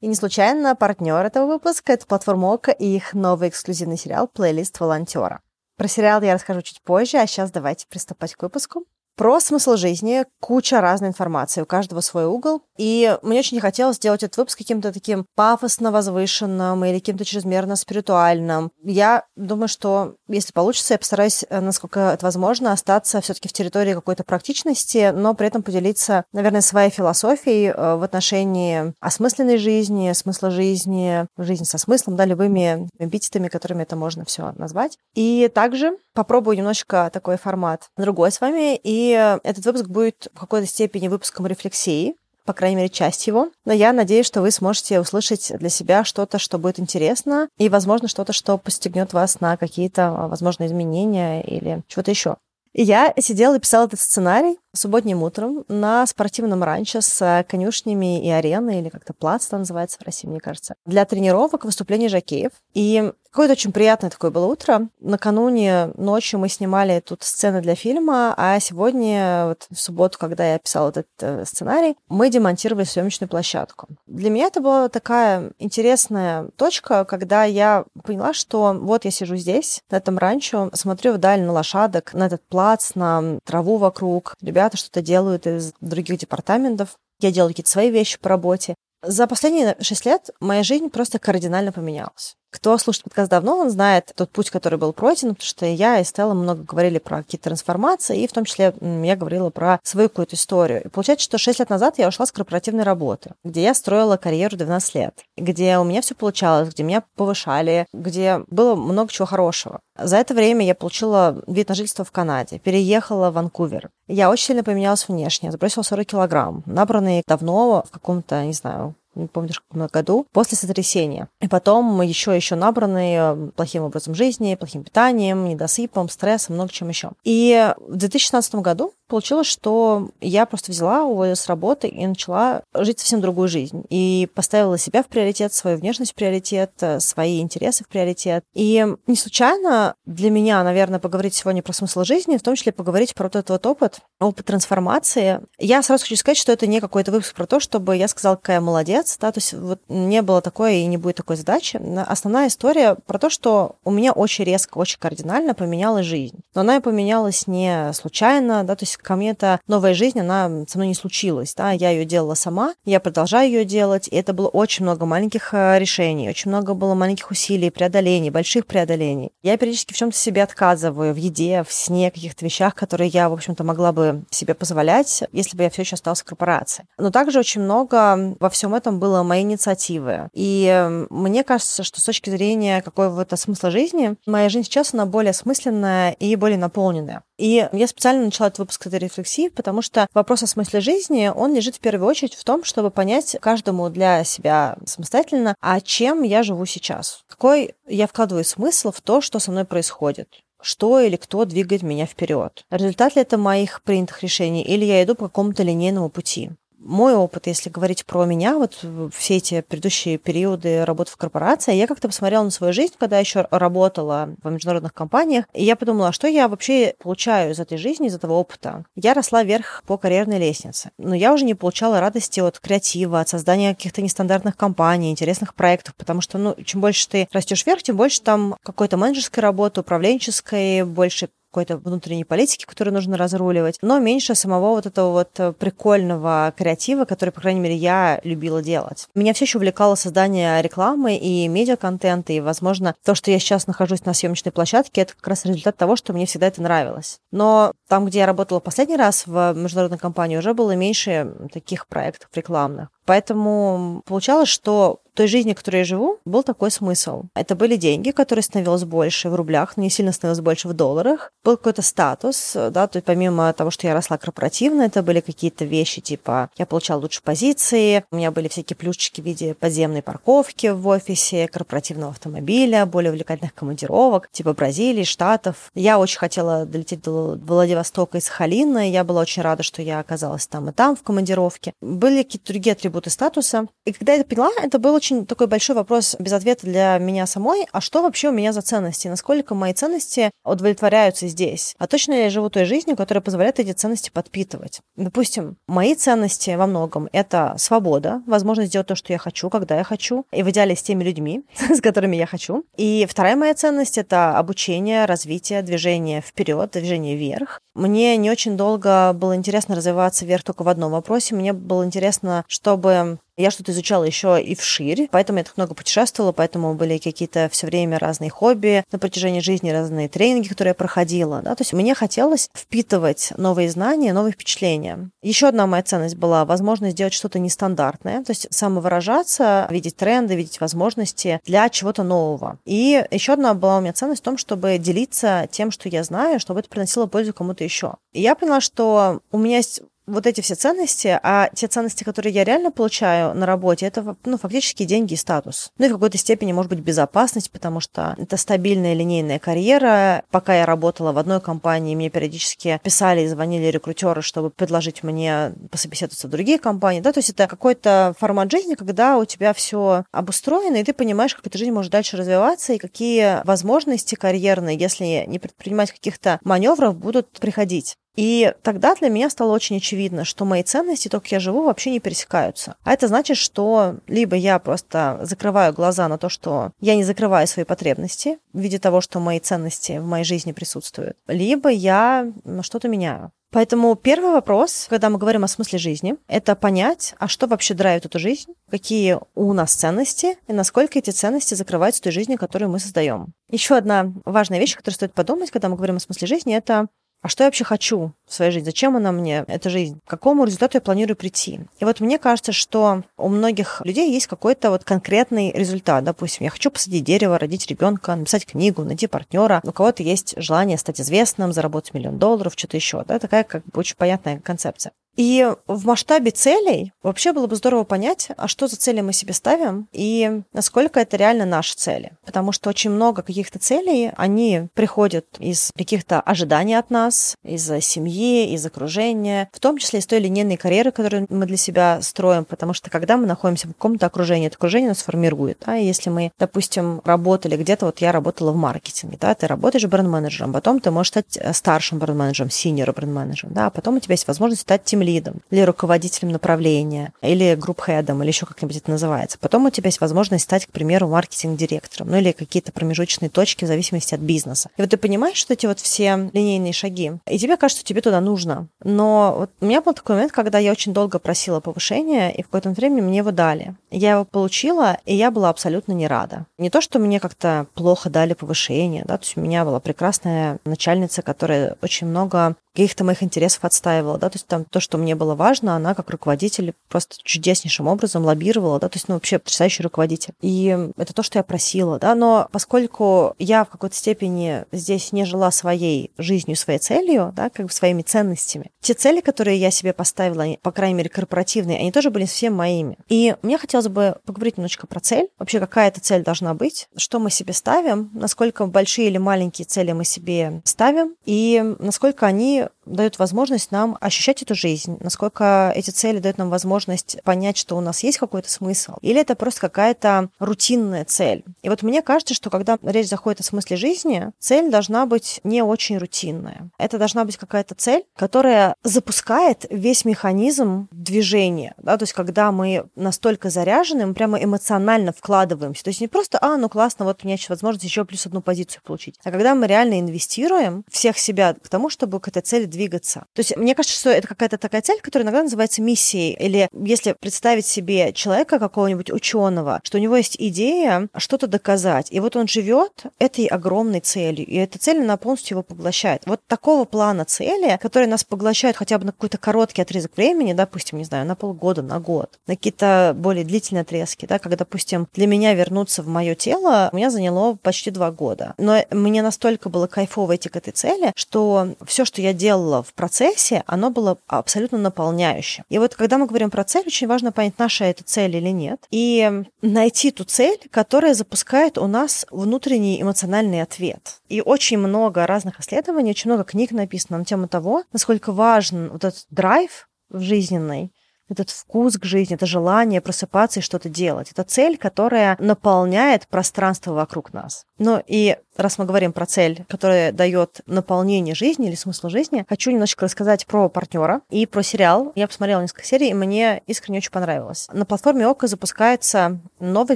И 0.00 0.06
не 0.06 0.14
случайно 0.14 0.76
партнер 0.76 1.24
этого 1.24 1.46
выпуска– 1.46 1.92
это 1.94 2.06
платформа 2.06 2.54
ОКО 2.54 2.70
и 2.70 2.96
их 2.96 3.12
новый 3.12 3.48
эксклюзивный 3.48 3.98
сериал 3.98 4.28
«Плейлист 4.28 4.78
волонтера». 4.78 5.40
Про 5.76 5.88
сериал 5.88 6.22
я 6.22 6.34
расскажу 6.34 6.62
чуть 6.62 6.80
позже, 6.82 7.18
а 7.18 7.26
сейчас 7.26 7.50
давайте 7.50 7.86
приступать 7.88 8.34
к 8.34 8.42
выпуску. 8.42 8.84
Про 9.16 9.40
смысл 9.40 9.76
жизни 9.76 10.26
куча 10.40 10.82
разной 10.82 11.08
информации, 11.08 11.62
у 11.62 11.66
каждого 11.66 12.02
свой 12.02 12.26
угол. 12.26 12.60
И 12.76 13.16
мне 13.22 13.38
очень 13.38 13.56
не 13.56 13.62
хотелось 13.62 13.96
сделать 13.96 14.22
этот 14.22 14.36
выпуск 14.36 14.58
каким-то 14.58 14.92
таким 14.92 15.24
пафосно 15.34 15.90
возвышенным 15.90 16.84
или 16.84 16.98
каким-то 16.98 17.24
чрезмерно 17.24 17.76
спиритуальным. 17.76 18.70
Я 18.84 19.24
думаю, 19.34 19.68
что 19.68 20.16
если 20.28 20.52
получится, 20.52 20.94
я 20.94 20.98
постараюсь, 20.98 21.46
э, 21.48 21.60
насколько 21.60 22.00
это 22.00 22.26
возможно, 22.26 22.72
остаться 22.72 23.22
все 23.22 23.32
таки 23.32 23.48
в 23.48 23.54
территории 23.54 23.94
какой-то 23.94 24.22
практичности, 24.22 25.10
но 25.14 25.32
при 25.32 25.46
этом 25.46 25.62
поделиться, 25.62 26.24
наверное, 26.32 26.60
своей 26.60 26.90
философией 26.90 27.68
э, 27.68 27.96
в 27.96 28.02
отношении 28.02 28.92
осмысленной 29.00 29.56
жизни, 29.56 30.12
смысла 30.12 30.50
жизни, 30.50 31.26
жизни 31.38 31.64
со 31.64 31.78
смыслом, 31.78 32.16
да, 32.16 32.26
любыми 32.26 32.86
эпитетами, 32.98 33.48
которыми 33.48 33.84
это 33.84 33.96
можно 33.96 34.26
все 34.26 34.52
назвать. 34.58 34.98
И 35.14 35.50
также 35.54 35.96
попробую 36.12 36.56
немножечко 36.56 37.10
такой 37.12 37.38
формат 37.38 37.88
другой 37.96 38.30
с 38.30 38.40
вами, 38.40 38.76
и 38.76 39.05
этот 39.10 39.64
выпуск 39.64 39.86
будет 39.86 40.28
в 40.34 40.40
какой-то 40.40 40.66
степени 40.66 41.08
выпуском 41.08 41.46
рефлексии, 41.46 42.16
по 42.44 42.52
крайней 42.52 42.76
мере, 42.76 42.88
часть 42.88 43.26
его. 43.26 43.50
Но 43.64 43.72
я 43.72 43.92
надеюсь, 43.92 44.26
что 44.26 44.40
вы 44.40 44.50
сможете 44.50 45.00
услышать 45.00 45.52
для 45.58 45.68
себя 45.68 46.04
что-то, 46.04 46.38
что 46.38 46.58
будет 46.58 46.78
интересно, 46.78 47.48
и, 47.58 47.68
возможно, 47.68 48.08
что-то, 48.08 48.32
что 48.32 48.56
постигнет 48.56 49.12
вас 49.12 49.40
на 49.40 49.56
какие-то, 49.56 50.12
возможно, 50.30 50.66
изменения 50.66 51.42
или 51.42 51.82
чего-то 51.88 52.10
еще. 52.10 52.36
И 52.72 52.82
я 52.82 53.12
сидела 53.18 53.56
и 53.56 53.58
писала 53.58 53.86
этот 53.86 54.00
сценарий 54.00 54.58
субботним 54.76 55.22
утром 55.22 55.64
на 55.68 56.06
спортивном 56.06 56.62
ранчо 56.62 57.00
с 57.00 57.44
конюшнями 57.48 58.24
и 58.24 58.30
ареной, 58.30 58.80
или 58.80 58.88
как-то 58.88 59.12
плац 59.12 59.46
там 59.46 59.60
называется 59.60 59.98
в 59.98 60.02
России, 60.04 60.28
мне 60.28 60.40
кажется, 60.40 60.74
для 60.84 61.04
тренировок, 61.04 61.64
выступлений 61.64 62.08
жакеев. 62.08 62.52
И 62.74 63.12
Какое-то 63.36 63.52
очень 63.52 63.72
приятное 63.72 64.08
такое 64.08 64.30
было 64.30 64.46
утро. 64.46 64.88
Накануне 64.98 65.90
ночью 65.98 66.40
мы 66.40 66.48
снимали 66.48 67.00
тут 67.00 67.22
сцены 67.22 67.60
для 67.60 67.74
фильма, 67.74 68.32
а 68.34 68.58
сегодня, 68.60 69.48
вот 69.48 69.66
в 69.70 69.78
субботу, 69.78 70.16
когда 70.18 70.52
я 70.52 70.58
писала 70.58 70.88
этот 70.88 71.06
э, 71.20 71.44
сценарий, 71.44 71.98
мы 72.08 72.30
демонтировали 72.30 72.84
съемочную 72.84 73.28
площадку. 73.28 73.88
Для 74.06 74.30
меня 74.30 74.46
это 74.46 74.62
была 74.62 74.88
такая 74.88 75.52
интересная 75.58 76.48
точка, 76.56 77.04
когда 77.04 77.44
я 77.44 77.84
поняла, 78.04 78.32
что 78.32 78.72
вот 78.72 79.04
я 79.04 79.10
сижу 79.10 79.36
здесь, 79.36 79.82
на 79.90 79.96
этом 79.96 80.16
ранчо, 80.16 80.70
смотрю 80.72 81.12
вдаль 81.12 81.42
на 81.42 81.52
лошадок, 81.52 82.14
на 82.14 82.28
этот 82.28 82.40
плац, 82.48 82.94
на 82.94 83.38
траву 83.44 83.76
вокруг. 83.76 84.34
Ребята 84.40 84.65
что-то 84.74 85.02
делают 85.02 85.46
из 85.46 85.72
других 85.80 86.18
департаментов. 86.18 86.96
Я 87.20 87.30
делаю 87.30 87.50
какие-то 87.50 87.70
свои 87.70 87.90
вещи 87.90 88.18
по 88.18 88.28
работе. 88.28 88.74
За 89.02 89.26
последние 89.26 89.76
шесть 89.80 90.04
лет 90.06 90.30
моя 90.40 90.62
жизнь 90.62 90.90
просто 90.90 91.18
кардинально 91.18 91.72
поменялась. 91.72 92.34
Кто 92.56 92.78
слушает 92.78 93.04
подкаст 93.04 93.30
давно, 93.30 93.58
он 93.58 93.70
знает 93.70 94.12
тот 94.16 94.30
путь, 94.30 94.48
который 94.48 94.78
был 94.78 94.94
пройден, 94.94 95.34
потому 95.34 95.46
что 95.46 95.66
я 95.66 96.00
и 96.00 96.04
Стелла 96.04 96.32
много 96.32 96.62
говорили 96.62 96.96
про 96.98 97.18
какие-то 97.18 97.50
трансформации, 97.50 98.18
и 98.18 98.26
в 98.26 98.32
том 98.32 98.46
числе 98.46 98.74
я 98.80 99.14
говорила 99.14 99.50
про 99.50 99.78
свою 99.82 100.08
какую-то 100.08 100.36
историю. 100.36 100.82
И 100.82 100.88
получается, 100.88 101.24
что 101.24 101.36
6 101.36 101.58
лет 101.58 101.68
назад 101.68 101.98
я 101.98 102.08
ушла 102.08 102.24
с 102.24 102.32
корпоративной 102.32 102.82
работы, 102.82 103.32
где 103.44 103.62
я 103.62 103.74
строила 103.74 104.16
карьеру 104.16 104.56
12 104.56 104.94
лет, 104.94 105.20
где 105.36 105.76
у 105.76 105.84
меня 105.84 106.00
все 106.00 106.14
получалось, 106.14 106.70
где 106.70 106.82
меня 106.82 107.02
повышали, 107.14 107.86
где 107.92 108.42
было 108.48 108.74
много 108.74 109.12
чего 109.12 109.26
хорошего. 109.26 109.80
За 109.98 110.16
это 110.16 110.32
время 110.32 110.64
я 110.64 110.74
получила 110.74 111.42
вид 111.46 111.68
на 111.68 111.74
жительство 111.74 112.06
в 112.06 112.10
Канаде, 112.10 112.58
переехала 112.58 113.30
в 113.30 113.34
Ванкувер. 113.34 113.90
Я 114.08 114.30
очень 114.30 114.46
сильно 114.46 114.64
поменялась 114.64 115.06
внешне, 115.08 115.52
сбросила 115.52 115.82
40 115.82 116.06
килограмм, 116.06 116.62
набранные 116.64 117.22
давно 117.26 117.84
в 117.86 117.90
каком-то, 117.90 118.42
не 118.44 118.54
знаю, 118.54 118.94
не 119.16 119.26
помню, 119.26 119.52
в 119.52 119.60
каком 119.60 119.86
году, 119.86 120.26
после 120.32 120.56
сотрясения. 120.56 121.28
И 121.40 121.48
потом 121.48 122.00
еще 122.02 122.34
еще 122.34 122.54
набранные 122.54 123.50
плохим 123.56 123.82
образом 123.82 124.14
жизни, 124.14 124.54
плохим 124.54 124.84
питанием, 124.84 125.44
недосыпом, 125.44 126.08
стрессом, 126.08 126.54
много 126.54 126.70
чем 126.70 126.88
еще. 126.88 127.10
И 127.24 127.74
в 127.78 127.96
2016 127.96 128.56
году 128.56 128.92
Получилось, 129.08 129.46
что 129.46 130.08
я 130.20 130.46
просто 130.46 130.72
взяла, 130.72 131.04
уволилась 131.04 131.40
с 131.40 131.46
работы 131.46 131.86
и 131.86 132.06
начала 132.06 132.62
жить 132.74 132.98
совсем 132.98 133.20
другую 133.20 133.48
жизнь. 133.48 133.84
И 133.88 134.28
поставила 134.34 134.78
себя 134.78 135.02
в 135.02 135.06
приоритет, 135.06 135.52
свою 135.52 135.78
внешность 135.78 136.12
в 136.12 136.14
приоритет, 136.14 136.72
э, 136.80 136.98
свои 136.98 137.40
интересы 137.40 137.84
в 137.84 137.88
приоритет. 137.88 138.42
И 138.54 138.84
не 139.06 139.16
случайно 139.16 139.94
для 140.06 140.30
меня, 140.30 140.62
наверное, 140.64 140.98
поговорить 140.98 141.34
сегодня 141.34 141.62
про 141.62 141.72
смысл 141.72 142.02
жизни, 142.02 142.36
в 142.36 142.42
том 142.42 142.56
числе 142.56 142.72
поговорить 142.72 143.14
про 143.14 143.24
вот 143.24 143.36
этот 143.36 143.50
вот 143.50 143.66
опыт, 143.66 144.00
опыт 144.20 144.46
трансформации. 144.46 145.40
Я 145.58 145.82
сразу 145.82 146.02
хочу 146.02 146.16
сказать, 146.16 146.38
что 146.38 146.50
это 146.50 146.66
не 146.66 146.80
какой-то 146.80 147.12
выпуск 147.12 147.34
про 147.34 147.46
то, 147.46 147.60
чтобы 147.60 147.96
я 147.96 148.08
сказала, 148.08 148.36
какая 148.36 148.56
я 148.56 148.60
молодец, 148.60 149.16
да, 149.20 149.30
то 149.30 149.38
есть 149.38 149.52
вот 149.52 149.80
не 149.88 150.22
было 150.22 150.40
такой 150.42 150.78
и 150.78 150.86
не 150.86 150.96
будет 150.96 151.16
такой 151.16 151.36
задачи. 151.36 151.80
Основная 152.06 152.48
история 152.48 152.96
про 153.06 153.18
то, 153.18 153.30
что 153.30 153.76
у 153.84 153.90
меня 153.90 154.12
очень 154.12 154.44
резко, 154.44 154.78
очень 154.78 154.98
кардинально 154.98 155.54
поменялась 155.54 156.06
жизнь. 156.06 156.40
Но 156.54 156.62
она 156.62 156.76
и 156.76 156.80
поменялась 156.80 157.46
не 157.46 157.92
случайно, 157.92 158.64
да, 158.64 158.74
то 158.74 158.82
есть 158.82 158.95
ко 159.02 159.16
мне 159.16 159.30
эта 159.30 159.60
новая 159.66 159.94
жизнь, 159.94 160.20
она 160.20 160.64
со 160.68 160.78
мной 160.78 160.88
не 160.88 160.94
случилась, 160.94 161.54
да, 161.54 161.72
я 161.72 161.90
ее 161.90 162.04
делала 162.04 162.34
сама, 162.34 162.74
я 162.84 163.00
продолжаю 163.00 163.50
ее 163.50 163.64
делать, 163.64 164.08
и 164.08 164.16
это 164.16 164.32
было 164.32 164.48
очень 164.48 164.84
много 164.84 165.06
маленьких 165.06 165.52
э, 165.52 165.78
решений, 165.78 166.28
очень 166.28 166.50
много 166.50 166.74
было 166.74 166.94
маленьких 166.94 167.30
усилий, 167.30 167.70
преодолений, 167.70 168.30
больших 168.30 168.66
преодолений. 168.66 169.30
Я 169.42 169.56
периодически 169.56 169.92
в 169.92 169.96
чем-то 169.96 170.16
себе 170.16 170.42
отказываю, 170.42 171.14
в 171.14 171.16
еде, 171.16 171.64
в 171.66 171.72
сне, 171.72 172.10
каких-то 172.10 172.44
вещах, 172.44 172.74
которые 172.74 173.08
я, 173.08 173.28
в 173.28 173.32
общем-то, 173.32 173.64
могла 173.64 173.92
бы 173.92 174.24
себе 174.30 174.54
позволять, 174.54 175.24
если 175.32 175.56
бы 175.56 175.62
я 175.64 175.70
все 175.70 175.82
еще 175.82 175.94
осталась 175.94 176.22
в 176.22 176.24
корпорации. 176.24 176.86
Но 176.98 177.10
также 177.10 177.38
очень 177.38 177.62
много 177.62 178.36
во 178.40 178.50
всем 178.50 178.74
этом 178.74 178.98
было 178.98 179.22
моей 179.22 179.42
инициативы. 179.42 180.28
И 180.32 181.06
мне 181.10 181.44
кажется, 181.44 181.82
что 181.82 182.00
с 182.00 182.04
точки 182.04 182.30
зрения 182.30 182.82
какого-то 182.82 183.36
смысла 183.36 183.70
жизни, 183.70 184.16
моя 184.26 184.48
жизнь 184.48 184.66
сейчас, 184.66 184.94
она 184.94 185.06
более 185.06 185.30
осмысленная 185.30 186.12
и 186.12 186.36
более 186.36 186.58
наполненная. 186.58 187.22
И 187.38 187.68
я 187.70 187.86
специально 187.86 188.24
начала 188.24 188.48
этот 188.48 188.60
выпуск 188.60 188.86
этой 188.86 188.98
рефлексии, 188.98 189.48
потому 189.48 189.82
что 189.82 190.06
вопрос 190.14 190.42
о 190.42 190.46
смысле 190.46 190.80
жизни, 190.80 191.30
он 191.34 191.54
лежит 191.54 191.76
в 191.76 191.80
первую 191.80 192.08
очередь 192.08 192.34
в 192.34 192.44
том, 192.44 192.64
чтобы 192.64 192.90
понять 192.90 193.36
каждому 193.40 193.90
для 193.90 194.24
себя 194.24 194.76
самостоятельно, 194.86 195.54
а 195.60 195.80
чем 195.80 196.22
я 196.22 196.42
живу 196.42 196.64
сейчас. 196.66 197.24
Какой 197.28 197.74
я 197.86 198.06
вкладываю 198.06 198.44
смысл 198.44 198.90
в 198.90 199.00
то, 199.00 199.20
что 199.20 199.38
со 199.38 199.50
мной 199.50 199.64
происходит 199.64 200.28
что 200.62 200.98
или 200.98 201.16
кто 201.16 201.44
двигает 201.44 201.82
меня 201.82 202.06
вперед. 202.06 202.64
Результат 202.70 203.14
ли 203.14 203.22
это 203.22 203.38
моих 203.38 203.82
принятых 203.82 204.22
решений, 204.22 204.62
или 204.62 204.84
я 204.84 205.04
иду 205.04 205.14
по 205.14 205.28
какому-то 205.28 205.62
линейному 205.62 206.08
пути 206.08 206.50
мой 206.78 207.14
опыт, 207.14 207.46
если 207.46 207.70
говорить 207.70 208.06
про 208.06 208.24
меня, 208.24 208.56
вот 208.56 208.84
все 209.14 209.36
эти 209.36 209.60
предыдущие 209.60 210.18
периоды 210.18 210.84
работы 210.84 211.10
в 211.10 211.16
корпорации, 211.16 211.74
я 211.74 211.86
как-то 211.86 212.08
посмотрела 212.08 212.44
на 212.44 212.50
свою 212.50 212.72
жизнь, 212.72 212.94
когда 212.98 213.18
еще 213.18 213.46
работала 213.50 214.34
в 214.42 214.50
международных 214.50 214.94
компаниях, 214.94 215.46
и 215.52 215.64
я 215.64 215.76
подумала, 215.76 216.12
что 216.12 216.28
я 216.28 216.48
вообще 216.48 216.94
получаю 216.98 217.52
из 217.52 217.60
этой 217.60 217.78
жизни, 217.78 218.08
из 218.08 218.14
этого 218.14 218.34
опыта. 218.34 218.84
Я 218.94 219.14
росла 219.14 219.42
вверх 219.42 219.82
по 219.86 219.96
карьерной 219.96 220.38
лестнице, 220.38 220.90
но 220.98 221.14
я 221.14 221.32
уже 221.32 221.44
не 221.44 221.54
получала 221.54 222.00
радости 222.00 222.40
от 222.40 222.58
креатива, 222.60 223.20
от 223.20 223.28
создания 223.28 223.74
каких-то 223.74 224.02
нестандартных 224.02 224.56
компаний, 224.56 225.10
интересных 225.10 225.54
проектов, 225.54 225.94
потому 225.96 226.20
что, 226.20 226.38
ну, 226.38 226.54
чем 226.64 226.80
больше 226.80 227.08
ты 227.08 227.28
растешь 227.32 227.64
вверх, 227.66 227.82
тем 227.82 227.96
больше 227.96 228.22
там 228.22 228.56
какой-то 228.62 228.96
менеджерской 228.96 229.42
работы, 229.42 229.80
управленческой, 229.80 230.84
больше 230.84 231.28
какой-то 231.56 231.78
внутренней 231.78 232.24
политики, 232.24 232.66
которую 232.66 232.92
нужно 232.92 233.16
разруливать, 233.16 233.78
но 233.80 233.98
меньше 233.98 234.34
самого 234.34 234.72
вот 234.72 234.84
этого 234.84 235.12
вот 235.12 235.30
э, 235.38 235.52
прикольного 235.52 236.52
креатива, 236.54 237.06
который, 237.06 237.30
по 237.30 237.40
крайней 237.40 237.60
мере, 237.60 237.74
я 237.74 238.20
любила 238.24 238.62
делать. 238.62 239.08
Меня 239.14 239.32
все 239.32 239.46
еще 239.46 239.56
увлекало 239.56 239.94
создание 239.94 240.60
рекламы 240.60 241.16
и 241.16 241.48
медиа-контента, 241.48 242.34
и, 242.34 242.40
возможно, 242.40 242.94
то, 243.02 243.14
что 243.14 243.30
я 243.30 243.38
сейчас 243.38 243.66
нахожусь 243.66 244.04
на 244.04 244.12
съемочной 244.12 244.52
площадке, 244.52 245.00
это 245.00 245.14
как 245.14 245.26
раз 245.28 245.46
результат 245.46 245.78
того, 245.78 245.96
что 245.96 246.12
мне 246.12 246.26
всегда 246.26 246.48
это 246.48 246.60
нравилось. 246.60 247.20
Но 247.32 247.72
там, 247.88 248.04
где 248.04 248.18
я 248.18 248.26
работала 248.26 248.60
последний 248.60 248.96
раз 248.96 249.26
в 249.26 249.54
международной 249.56 249.98
компании, 249.98 250.36
уже 250.36 250.52
было 250.52 250.76
меньше 250.76 251.32
таких 251.54 251.86
проектов 251.86 252.28
рекламных. 252.34 252.88
Поэтому 253.06 254.02
получалось, 254.04 254.50
что 254.50 255.00
той 255.16 255.26
жизни, 255.26 255.52
которой 255.52 255.78
я 255.78 255.84
живу, 255.84 256.18
был 256.24 256.42
такой 256.42 256.70
смысл. 256.70 257.24
Это 257.34 257.56
были 257.56 257.76
деньги, 257.76 258.10
которые 258.10 258.42
становилось 258.42 258.84
больше 258.84 259.28
в 259.28 259.34
рублях, 259.34 259.76
но 259.76 259.82
не 259.82 259.90
сильно 259.90 260.12
становилось 260.12 260.42
больше 260.42 260.68
в 260.68 260.74
долларах. 260.74 261.32
Был 261.44 261.56
какой-то 261.56 261.82
статус, 261.82 262.52
да, 262.54 262.86
то 262.86 262.96
есть 262.96 263.06
помимо 263.06 263.52
того, 263.52 263.70
что 263.70 263.86
я 263.86 263.94
росла 263.94 264.18
корпоративно, 264.18 264.82
это 264.82 265.02
были 265.02 265.20
какие-то 265.20 265.64
вещи, 265.64 266.00
типа 266.00 266.50
я 266.56 266.66
получала 266.66 267.00
лучше 267.00 267.22
позиции, 267.22 268.04
у 268.10 268.16
меня 268.16 268.30
были 268.30 268.48
всякие 268.48 268.76
плюшечки 268.76 269.20
в 269.20 269.24
виде 269.24 269.54
подземной 269.54 270.02
парковки 270.02 270.68
в 270.68 270.86
офисе, 270.86 271.48
корпоративного 271.48 272.10
автомобиля, 272.12 272.86
более 272.86 273.10
увлекательных 273.10 273.54
командировок, 273.54 274.28
типа 274.30 274.52
Бразилии, 274.52 275.04
Штатов. 275.04 275.70
Я 275.74 275.98
очень 275.98 276.18
хотела 276.18 276.66
долететь 276.66 277.02
до 277.02 277.38
Владивостока 277.40 278.18
из 278.18 278.24
Сахалина, 278.24 278.88
и 278.88 278.92
я 278.92 279.04
была 279.04 279.22
очень 279.22 279.42
рада, 279.42 279.62
что 279.62 279.82
я 279.82 280.00
оказалась 280.00 280.46
там 280.46 280.68
и 280.68 280.72
там 280.72 280.94
в 280.94 281.02
командировке. 281.02 281.72
Были 281.80 282.22
какие-то 282.22 282.48
другие 282.48 282.72
атрибуты 282.72 283.10
статуса. 283.10 283.66
И 283.84 283.92
когда 283.92 284.12
я 284.12 284.20
это 284.20 284.28
поняла, 284.28 284.50
это 284.62 284.78
был 284.78 284.94
очень 285.06 285.24
такой 285.24 285.46
большой 285.46 285.76
вопрос 285.76 286.16
без 286.18 286.32
ответа 286.32 286.66
для 286.66 286.98
меня 286.98 287.26
самой, 287.26 287.66
а 287.70 287.80
что 287.80 288.02
вообще 288.02 288.30
у 288.30 288.32
меня 288.32 288.52
за 288.52 288.60
ценности, 288.60 289.06
насколько 289.06 289.54
мои 289.54 289.72
ценности 289.72 290.32
удовлетворяются 290.44 291.28
здесь, 291.28 291.76
а 291.78 291.86
точно 291.86 292.14
ли 292.14 292.22
я 292.22 292.30
живу 292.30 292.50
той 292.50 292.64
жизнью, 292.64 292.96
которая 292.96 293.22
позволяет 293.22 293.60
эти 293.60 293.70
ценности 293.70 294.10
подпитывать. 294.10 294.80
Допустим, 294.96 295.58
мои 295.68 295.94
ценности 295.94 296.50
во 296.56 296.66
многом— 296.66 297.08
это 297.12 297.54
свобода, 297.56 298.20
возможность 298.26 298.70
сделать 298.70 298.88
то, 298.88 298.96
что 298.96 299.12
я 299.12 299.18
хочу, 299.18 299.48
когда 299.48 299.76
я 299.76 299.84
хочу, 299.84 300.26
и 300.32 300.42
в 300.42 300.50
идеале 300.50 300.74
с 300.74 300.82
теми 300.82 301.04
людьми, 301.04 301.44
с 301.70 301.80
которыми 301.80 302.16
я 302.16 302.26
хочу. 302.26 302.64
И 302.76 303.06
вторая 303.08 303.36
моя 303.36 303.54
ценность— 303.54 303.98
это 303.98 304.36
обучение, 304.36 305.04
развитие, 305.04 305.62
движение 305.62 306.20
вперед, 306.20 306.72
движение 306.72 307.14
вверх. 307.14 307.60
Мне 307.76 308.16
не 308.16 308.30
очень 308.30 308.56
долго 308.56 309.12
было 309.12 309.36
интересно 309.36 309.76
развиваться 309.76 310.24
вверх 310.24 310.44
только 310.44 310.62
в 310.62 310.68
одном 310.68 310.92
вопросе. 310.92 311.34
Мне 311.34 311.52
было 311.52 311.84
интересно, 311.84 312.42
чтобы 312.48 313.18
я 313.36 313.50
что-то 313.50 313.72
изучала 313.72 314.04
еще 314.04 314.42
и 314.42 314.54
вширь, 314.54 315.08
поэтому 315.10 315.38
я 315.38 315.44
так 315.44 315.56
много 315.58 315.74
путешествовала, 315.74 316.32
поэтому 316.32 316.74
были 316.74 316.96
какие-то 316.96 317.48
все 317.52 317.66
время 317.66 317.98
разные 317.98 318.30
хобби 318.30 318.82
на 318.90 318.98
протяжении 318.98 319.40
жизни, 319.40 319.70
разные 319.70 320.08
тренинги, 320.08 320.48
которые 320.48 320.70
я 320.70 320.74
проходила. 320.74 321.42
Да? 321.42 321.54
То 321.54 321.60
есть 321.60 321.74
мне 321.74 321.94
хотелось 321.94 322.48
впитывать 322.54 323.32
новые 323.36 323.68
знания, 323.68 324.14
новые 324.14 324.32
впечатления. 324.32 325.10
Еще 325.22 325.48
одна 325.48 325.66
моя 325.66 325.82
ценность 325.82 326.16
была 326.16 326.46
возможность 326.46 326.94
сделать 326.94 327.12
что-то 327.12 327.38
нестандартное, 327.38 328.24
то 328.24 328.30
есть 328.30 328.46
самовыражаться, 328.50 329.66
видеть 329.70 329.96
тренды, 329.96 330.34
видеть 330.34 330.60
возможности 330.60 331.40
для 331.44 331.68
чего-то 331.68 332.04
нового. 332.04 332.58
И 332.64 333.04
еще 333.10 333.34
одна 333.34 333.52
была 333.52 333.78
у 333.78 333.80
меня 333.82 333.92
ценность 333.92 334.22
в 334.22 334.24
том, 334.24 334.38
чтобы 334.38 334.78
делиться 334.78 335.46
тем, 335.50 335.70
что 335.70 335.90
я 335.90 336.04
знаю, 336.04 336.40
чтобы 336.40 336.60
это 336.60 336.70
приносило 336.70 337.06
пользу 337.06 337.34
кому-то 337.34 337.64
еще. 337.66 337.94
И 338.12 338.20
я 338.20 338.34
поняла, 338.34 338.60
что 338.60 339.20
у 339.30 339.38
меня 339.38 339.58
есть 339.58 339.82
вот 340.06 340.26
эти 340.26 340.40
все 340.40 340.54
ценности, 340.54 341.18
а 341.22 341.50
те 341.54 341.66
ценности, 341.66 342.04
которые 342.04 342.32
я 342.32 342.44
реально 342.44 342.70
получаю 342.70 343.34
на 343.34 343.46
работе, 343.46 343.86
это 343.86 344.16
ну, 344.24 344.38
фактически 344.38 344.84
деньги 344.84 345.14
и 345.14 345.16
статус. 345.16 345.72
Ну 345.78 345.86
и 345.86 345.88
в 345.88 345.92
какой-то 345.92 346.18
степени, 346.18 346.52
может 346.52 346.70
быть, 346.70 346.80
безопасность, 346.80 347.50
потому 347.50 347.80
что 347.80 348.14
это 348.18 348.36
стабильная 348.36 348.94
линейная 348.94 349.38
карьера. 349.38 350.24
Пока 350.30 350.54
я 350.54 350.66
работала 350.66 351.12
в 351.12 351.18
одной 351.18 351.40
компании, 351.40 351.94
мне 351.94 352.10
периодически 352.10 352.80
писали 352.82 353.22
и 353.22 353.28
звонили 353.28 353.66
рекрутеры, 353.66 354.22
чтобы 354.22 354.50
предложить 354.50 355.02
мне 355.02 355.52
пособеседоваться 355.70 356.28
в 356.28 356.30
другие 356.30 356.58
компании. 356.58 357.00
Да? 357.00 357.12
То 357.12 357.18
есть 357.18 357.30
это 357.30 357.46
какой-то 357.46 358.14
формат 358.18 358.50
жизни, 358.50 358.74
когда 358.74 359.18
у 359.18 359.24
тебя 359.24 359.52
все 359.52 360.04
обустроено, 360.12 360.76
и 360.76 360.84
ты 360.84 360.92
понимаешь, 360.92 361.34
как 361.34 361.46
эта 361.46 361.58
жизнь 361.58 361.72
может 361.72 361.92
дальше 361.92 362.16
развиваться, 362.16 362.72
и 362.72 362.78
какие 362.78 363.44
возможности 363.44 364.14
карьерные, 364.14 364.76
если 364.76 365.24
не 365.26 365.38
предпринимать 365.38 365.92
каких-то 365.92 366.38
маневров, 366.42 366.96
будут 366.96 367.30
приходить. 367.30 367.96
И 368.16 368.52
тогда 368.62 368.94
для 368.94 369.08
меня 369.08 369.30
стало 369.30 369.52
очень 369.52 369.76
очевидно, 369.76 370.24
что 370.24 370.44
мои 370.44 370.62
ценности, 370.62 371.08
то, 371.08 371.20
как 371.20 371.30
я 371.32 371.40
живу, 371.40 371.64
вообще 371.64 371.90
не 371.90 372.00
пересекаются. 372.00 372.76
А 372.82 372.92
это 372.92 373.08
значит, 373.08 373.36
что 373.36 373.96
либо 374.08 374.34
я 374.36 374.58
просто 374.58 375.20
закрываю 375.22 375.72
глаза 375.72 376.08
на 376.08 376.18
то, 376.18 376.28
что 376.28 376.72
я 376.80 376.96
не 376.96 377.04
закрываю 377.04 377.46
свои 377.46 377.64
потребности 377.64 378.38
в 378.52 378.58
виде 378.58 378.78
того, 378.78 379.00
что 379.00 379.20
мои 379.20 379.38
ценности 379.38 379.98
в 379.98 380.06
моей 380.06 380.24
жизни 380.24 380.52
присутствуют, 380.52 381.16
либо 381.28 381.68
я 381.68 382.32
что-то 382.62 382.88
меняю. 382.88 383.32
Поэтому 383.52 383.94
первый 383.94 384.32
вопрос, 384.32 384.86
когда 384.90 385.08
мы 385.08 385.18
говорим 385.18 385.44
о 385.44 385.48
смысле 385.48 385.78
жизни, 385.78 386.16
это 386.26 386.56
понять, 386.56 387.14
а 387.18 387.28
что 387.28 387.46
вообще 387.46 387.74
драйвит 387.74 388.04
эту 388.04 388.18
жизнь, 388.18 388.52
какие 388.70 389.18
у 389.34 389.52
нас 389.52 389.72
ценности 389.72 390.36
и 390.48 390.52
насколько 390.52 390.98
эти 390.98 391.10
ценности 391.10 391.54
закрываются 391.54 392.02
той 392.02 392.12
жизнью, 392.12 392.38
которую 392.38 392.70
мы 392.70 392.80
создаем. 392.80 393.32
Еще 393.48 393.76
одна 393.76 394.12
важная 394.24 394.58
вещь, 394.58 394.74
о 394.74 394.78
которой 394.78 394.94
стоит 394.94 395.14
подумать, 395.14 395.50
когда 395.50 395.68
мы 395.68 395.76
говорим 395.76 395.96
о 395.96 396.00
смысле 396.00 396.26
жизни, 396.26 396.54
это 396.56 396.88
а 397.26 397.28
что 397.28 397.42
я 397.42 397.48
вообще 397.48 397.64
хочу 397.64 398.12
в 398.24 398.32
своей 398.32 398.52
жизни? 398.52 398.66
Зачем 398.66 398.96
она 398.96 399.10
мне, 399.10 399.44
эта 399.48 399.68
жизнь? 399.68 399.98
К 400.06 400.10
какому 400.10 400.44
результату 400.44 400.76
я 400.76 400.80
планирую 400.80 401.16
прийти? 401.16 401.58
И 401.80 401.84
вот 401.84 401.98
мне 401.98 402.20
кажется, 402.20 402.52
что 402.52 403.02
у 403.16 403.28
многих 403.28 403.82
людей 403.84 404.12
есть 404.12 404.28
какой-то 404.28 404.70
вот 404.70 404.84
конкретный 404.84 405.50
результат. 405.50 406.04
Допустим, 406.04 406.44
я 406.44 406.50
хочу 406.50 406.70
посадить 406.70 407.02
дерево, 407.02 407.36
родить 407.36 407.66
ребенка, 407.66 408.14
написать 408.14 408.46
книгу, 408.46 408.84
найти 408.84 409.08
партнера. 409.08 409.60
У 409.64 409.72
кого-то 409.72 410.04
есть 410.04 410.34
желание 410.36 410.78
стать 410.78 411.00
известным, 411.00 411.52
заработать 411.52 411.94
миллион 411.94 412.16
долларов, 412.18 412.52
что-то 412.56 412.76
еще. 412.76 413.04
Да? 413.08 413.18
Такая 413.18 413.42
как 413.42 413.64
бы 413.64 413.80
очень 413.80 413.96
понятная 413.96 414.38
концепция. 414.38 414.92
И 415.16 415.50
в 415.66 415.86
масштабе 415.86 416.30
целей 416.30 416.92
вообще 417.02 417.32
было 417.32 417.46
бы 417.46 417.56
здорово 417.56 417.84
понять, 417.84 418.28
а 418.36 418.48
что 418.48 418.68
за 418.68 418.76
цели 418.76 419.00
мы 419.00 419.12
себе 419.12 419.32
ставим 419.32 419.88
и 419.92 420.42
насколько 420.52 421.00
это 421.00 421.16
реально 421.16 421.46
наши 421.46 421.74
цели. 421.74 422.12
Потому 422.24 422.52
что 422.52 422.68
очень 422.68 422.90
много 422.90 423.22
каких-то 423.22 423.58
целей, 423.58 424.12
они 424.16 424.68
приходят 424.74 425.26
из 425.38 425.70
каких-то 425.76 426.20
ожиданий 426.20 426.74
от 426.74 426.90
нас, 426.90 427.34
из 427.42 427.66
семьи, 427.84 428.52
из 428.52 428.64
окружения, 428.66 429.48
в 429.52 429.60
том 429.60 429.78
числе 429.78 430.00
из 430.00 430.06
той 430.06 430.20
линейной 430.20 430.56
карьеры, 430.56 430.92
которую 430.92 431.26
мы 431.30 431.46
для 431.46 431.56
себя 431.56 432.00
строим, 432.02 432.44
потому 432.44 432.74
что 432.74 432.90
когда 432.90 433.16
мы 433.16 433.26
находимся 433.26 433.68
в 433.68 433.72
каком-то 433.72 434.06
окружении, 434.06 434.48
это 434.48 434.56
окружение 434.56 434.90
нас 434.90 435.02
формирует. 435.02 435.64
И 435.68 435.84
если 435.84 436.10
мы, 436.10 436.32
допустим, 436.38 437.00
работали 437.04 437.56
где-то, 437.56 437.86
вот 437.86 438.00
я 438.00 438.12
работала 438.12 438.52
в 438.52 438.56
маркетинге, 438.56 439.16
да, 439.20 439.34
ты 439.34 439.46
работаешь 439.46 439.86
бренд-менеджером, 439.86 440.52
потом 440.52 440.80
ты 440.80 440.90
можешь 440.90 441.10
стать 441.10 441.38
старшим 441.56 441.98
бренд-менеджером, 441.98 442.50
синьор 442.50 442.92
бренд-менеджером, 442.92 443.54
да, 443.54 443.66
а 443.66 443.70
потом 443.70 443.96
у 443.96 444.00
тебя 444.00 444.12
есть 444.12 444.28
возможность 444.28 444.62
стать 444.62 444.84
тем 444.84 445.02
лидом, 445.06 445.40
или 445.50 445.60
руководителем 445.60 446.30
направления, 446.32 447.12
или 447.22 447.54
групп-хедом, 447.54 448.22
или 448.22 448.28
еще 448.28 448.46
как-нибудь 448.46 448.76
это 448.76 448.90
называется. 448.90 449.38
Потом 449.40 449.64
у 449.66 449.70
тебя 449.70 449.88
есть 449.88 450.00
возможность 450.00 450.44
стать, 450.44 450.66
к 450.66 450.70
примеру, 450.70 451.08
маркетинг-директором, 451.08 452.10
ну 452.10 452.18
или 452.18 452.32
какие-то 452.32 452.72
промежуточные 452.72 453.30
точки 453.30 453.64
в 453.64 453.68
зависимости 453.68 454.14
от 454.14 454.20
бизнеса. 454.20 454.70
И 454.76 454.82
вот 454.82 454.90
ты 454.90 454.96
понимаешь, 454.96 455.36
что 455.36 455.54
эти 455.54 455.66
вот 455.66 455.80
все 455.80 456.30
линейные 456.32 456.72
шаги, 456.72 457.12
и 457.26 457.38
тебе 457.38 457.56
кажется, 457.56 457.84
тебе 457.84 458.00
туда 458.00 458.20
нужно. 458.20 458.68
Но 458.82 459.34
вот 459.38 459.50
у 459.60 459.66
меня 459.66 459.80
был 459.80 459.94
такой 459.94 460.16
момент, 460.16 460.32
когда 460.32 460.58
я 460.58 460.72
очень 460.72 460.92
долго 460.92 461.18
просила 461.18 461.60
повышения, 461.60 462.30
и 462.30 462.42
в 462.42 462.46
какое-то 462.46 462.70
время 462.70 463.02
мне 463.02 463.18
его 463.18 463.30
дали. 463.30 463.74
Я 463.90 464.12
его 464.12 464.24
получила, 464.24 464.98
и 465.06 465.14
я 465.14 465.30
была 465.30 465.50
абсолютно 465.50 465.92
не 465.92 466.06
рада. 466.06 466.46
Не 466.58 466.70
то, 466.70 466.80
что 466.80 466.98
мне 466.98 467.20
как-то 467.20 467.66
плохо 467.74 468.10
дали 468.10 468.34
повышение, 468.34 469.04
да, 469.06 469.16
то 469.16 469.24
есть 469.24 469.36
у 469.36 469.40
меня 469.40 469.64
была 469.64 469.80
прекрасная 469.80 470.58
начальница, 470.64 471.22
которая 471.22 471.76
очень 471.82 472.06
много 472.06 472.56
каких-то 472.76 473.04
моих 473.04 473.22
интересов 473.22 473.64
отстаивала, 473.64 474.18
да, 474.18 474.28
то 474.28 474.36
есть 474.36 474.46
там 474.46 474.64
то, 474.64 474.80
что 474.80 474.98
мне 474.98 475.14
было 475.14 475.34
важно, 475.34 475.74
она 475.76 475.94
как 475.94 476.10
руководитель 476.10 476.74
просто 476.88 477.16
чудеснейшим 477.22 477.86
образом 477.86 478.24
лоббировала, 478.24 478.78
да, 478.78 478.88
то 478.90 478.96
есть, 478.96 479.08
ну, 479.08 479.14
вообще 479.14 479.38
потрясающий 479.38 479.82
руководитель. 479.82 480.34
И 480.42 480.76
это 480.96 481.14
то, 481.14 481.22
что 481.22 481.38
я 481.38 481.42
просила, 481.42 481.98
да, 481.98 482.14
но 482.14 482.48
поскольку 482.52 483.34
я 483.38 483.64
в 483.64 483.70
какой-то 483.70 483.96
степени 483.96 484.64
здесь 484.72 485.12
не 485.12 485.24
жила 485.24 485.50
своей 485.50 486.12
жизнью, 486.18 486.56
своей 486.56 486.78
целью, 486.78 487.32
да, 487.34 487.48
как 487.48 487.66
бы 487.66 487.72
своими 487.72 488.02
ценностями, 488.02 488.70
те 488.80 488.92
цели, 488.92 489.20
которые 489.20 489.58
я 489.58 489.70
себе 489.70 489.94
поставила, 489.94 490.44
по 490.60 490.70
крайней 490.70 490.94
мере, 490.94 491.08
корпоративные, 491.08 491.78
они 491.78 491.92
тоже 491.92 492.10
были 492.10 492.26
совсем 492.26 492.54
моими. 492.54 492.98
И 493.08 493.36
мне 493.40 493.56
хотелось 493.56 493.88
бы 493.88 494.16
поговорить 494.26 494.58
немножечко 494.58 494.86
про 494.86 495.00
цель, 495.00 495.28
вообще 495.38 495.60
какая 495.60 495.88
эта 495.88 496.00
цель 496.00 496.22
должна 496.22 496.52
быть, 496.52 496.88
что 496.96 497.18
мы 497.18 497.30
себе 497.30 497.54
ставим, 497.54 498.10
насколько 498.12 498.66
большие 498.66 499.08
или 499.08 499.16
маленькие 499.16 499.64
цели 499.64 499.92
мы 499.92 500.04
себе 500.04 500.60
ставим, 500.64 501.14
и 501.24 501.74
насколько 501.78 502.26
они 502.26 502.65
up. 502.66 502.75
Дают 502.86 503.18
возможность 503.18 503.72
нам 503.72 503.96
ощущать 504.00 504.42
эту 504.42 504.54
жизнь, 504.54 504.96
насколько 505.00 505.72
эти 505.74 505.90
цели 505.90 506.18
дают 506.18 506.38
нам 506.38 506.50
возможность 506.50 507.18
понять, 507.24 507.56
что 507.56 507.76
у 507.76 507.80
нас 507.80 508.02
есть 508.02 508.18
какой-то 508.18 508.50
смысл, 508.50 508.94
или 509.02 509.20
это 509.20 509.34
просто 509.34 509.60
какая-то 509.60 510.30
рутинная 510.38 511.04
цель. 511.04 511.44
И 511.62 511.68
вот 511.68 511.82
мне 511.82 512.02
кажется, 512.02 512.34
что 512.34 512.50
когда 512.50 512.78
речь 512.82 513.08
заходит 513.08 513.40
о 513.40 513.44
смысле 513.44 513.76
жизни, 513.76 514.30
цель 514.38 514.70
должна 514.70 515.06
быть 515.06 515.40
не 515.44 515.62
очень 515.62 515.98
рутинная. 515.98 516.70
Это 516.78 516.98
должна 516.98 517.24
быть 517.24 517.36
какая-то 517.36 517.74
цель, 517.74 518.04
которая 518.16 518.74
запускает 518.82 519.66
весь 519.70 520.04
механизм 520.04 520.88
движения. 520.90 521.74
Да? 521.78 521.96
То 521.96 522.04
есть 522.04 522.12
когда 522.12 522.52
мы 522.52 522.86
настолько 522.94 523.50
заряжены, 523.50 524.06
мы 524.06 524.14
прямо 524.14 524.42
эмоционально 524.42 525.12
вкладываемся. 525.12 525.84
То 525.84 525.90
есть 525.90 526.00
не 526.00 526.08
просто, 526.08 526.38
а, 526.40 526.56
ну 526.56 526.68
классно, 526.68 527.04
вот 527.04 527.20
у 527.22 527.26
меня 527.26 527.34
есть 527.34 527.48
возможность 527.48 527.84
еще 527.84 528.04
плюс 528.04 528.26
одну 528.26 528.40
позицию 528.40 528.82
получить. 528.84 529.16
А 529.24 529.30
когда 529.30 529.54
мы 529.54 529.66
реально 529.66 530.00
инвестируем 530.00 530.84
всех 530.90 531.18
себя 531.18 531.54
к 531.54 531.68
тому, 531.68 531.90
чтобы 531.90 532.20
к 532.20 532.28
этой 532.28 532.42
цели 532.42 532.64
двигаться. 532.76 533.24
То 533.32 533.40
есть 533.40 533.56
мне 533.56 533.74
кажется, 533.74 533.98
что 533.98 534.10
это 534.10 534.28
какая-то 534.28 534.58
такая 534.58 534.82
цель, 534.82 535.00
которая 535.00 535.24
иногда 535.24 535.42
называется 535.42 535.82
миссией. 535.82 536.36
Или 536.38 536.68
если 536.72 537.14
представить 537.18 537.66
себе 537.66 538.12
человека, 538.12 538.58
какого-нибудь 538.58 539.10
ученого, 539.10 539.80
что 539.82 539.98
у 539.98 540.00
него 540.00 540.16
есть 540.16 540.36
идея 540.38 541.08
что-то 541.16 541.46
доказать, 541.46 542.08
и 542.10 542.20
вот 542.20 542.36
он 542.36 542.48
живет 542.48 543.04
этой 543.18 543.46
огромной 543.46 544.00
целью, 544.00 544.46
и 544.46 544.56
эта 544.56 544.78
цель, 544.78 545.00
она 545.00 545.16
полностью 545.16 545.54
его 545.54 545.62
поглощает. 545.62 546.22
Вот 546.26 546.40
такого 546.46 546.84
плана 546.84 547.24
цели, 547.24 547.78
которые 547.80 548.08
нас 548.08 548.24
поглощают 548.24 548.76
хотя 548.76 548.98
бы 548.98 549.06
на 549.06 549.12
какой-то 549.12 549.38
короткий 549.38 549.82
отрезок 549.82 550.16
времени, 550.16 550.52
допустим, 550.52 550.98
не 550.98 551.04
знаю, 551.04 551.26
на 551.26 551.36
полгода, 551.36 551.82
на 551.82 552.00
год, 552.00 552.38
на 552.46 552.56
какие-то 552.56 553.14
более 553.16 553.44
длительные 553.44 553.82
отрезки, 553.82 554.26
да, 554.26 554.38
как, 554.38 554.56
допустим, 554.56 555.08
для 555.14 555.26
меня 555.26 555.54
вернуться 555.54 556.02
в 556.02 556.08
мое 556.08 556.34
тело, 556.34 556.90
у 556.92 556.96
меня 556.96 557.10
заняло 557.10 557.54
почти 557.54 557.90
два 557.90 558.10
года. 558.10 558.54
Но 558.58 558.84
мне 558.90 559.22
настолько 559.22 559.68
было 559.68 559.86
кайфово 559.86 560.36
идти 560.36 560.48
к 560.48 560.56
этой 560.56 560.72
цели, 560.72 561.12
что 561.14 561.74
все, 561.86 562.04
что 562.04 562.20
я 562.20 562.32
делала 562.32 562.65
в 562.82 562.92
процессе, 562.94 563.62
оно 563.66 563.90
было 563.90 564.18
абсолютно 564.26 564.78
наполняющим. 564.78 565.64
И 565.68 565.78
вот 565.78 565.94
когда 565.94 566.18
мы 566.18 566.26
говорим 566.26 566.50
про 566.50 566.64
цель, 566.64 566.84
очень 566.86 567.06
важно 567.06 567.32
понять, 567.32 567.58
наша 567.58 567.84
это 567.84 568.04
цель 568.04 568.36
или 568.36 568.50
нет, 568.50 568.86
и 568.90 569.44
найти 569.62 570.10
ту 570.10 570.24
цель, 570.24 570.58
которая 570.70 571.14
запускает 571.14 571.78
у 571.78 571.86
нас 571.86 572.26
внутренний 572.30 573.00
эмоциональный 573.00 573.62
ответ. 573.62 574.20
И 574.28 574.40
очень 574.40 574.78
много 574.78 575.26
разных 575.26 575.60
исследований, 575.60 576.10
очень 576.10 576.30
много 576.30 576.44
книг 576.44 576.72
написано 576.72 577.18
на 577.18 577.24
тему 577.24 577.48
того, 577.48 577.84
насколько 577.92 578.32
важен 578.32 578.90
вот 578.90 579.04
этот 579.04 579.26
драйв 579.30 579.88
жизненной, 580.10 580.92
этот 581.28 581.50
вкус 581.50 581.96
к 581.98 582.04
жизни, 582.04 582.36
это 582.36 582.46
желание 582.46 583.00
просыпаться 583.00 583.60
и 583.60 583.62
что-то 583.62 583.88
делать. 583.88 584.30
Это 584.30 584.44
цель, 584.44 584.78
которая 584.78 585.36
наполняет 585.40 586.28
пространство 586.28 586.92
вокруг 586.92 587.32
нас. 587.32 587.64
Ну 587.78 588.02
и 588.06 588.36
раз 588.62 588.78
мы 588.78 588.84
говорим 588.84 589.12
про 589.12 589.26
цель, 589.26 589.64
которая 589.68 590.12
дает 590.12 590.60
наполнение 590.66 591.34
жизни 591.34 591.68
или 591.68 591.74
смысл 591.74 592.08
жизни, 592.08 592.44
хочу 592.48 592.70
немножечко 592.70 593.04
рассказать 593.04 593.46
про 593.46 593.68
партнера 593.68 594.20
и 594.30 594.46
про 594.46 594.62
сериал. 594.62 595.12
Я 595.14 595.26
посмотрела 595.26 595.62
несколько 595.62 595.84
серий, 595.84 596.10
и 596.10 596.14
мне 596.14 596.62
искренне 596.66 596.98
очень 596.98 597.10
понравилось. 597.10 597.68
На 597.72 597.84
платформе 597.84 598.26
ОКО 598.26 598.46
запускается 598.46 599.38
новый 599.60 599.94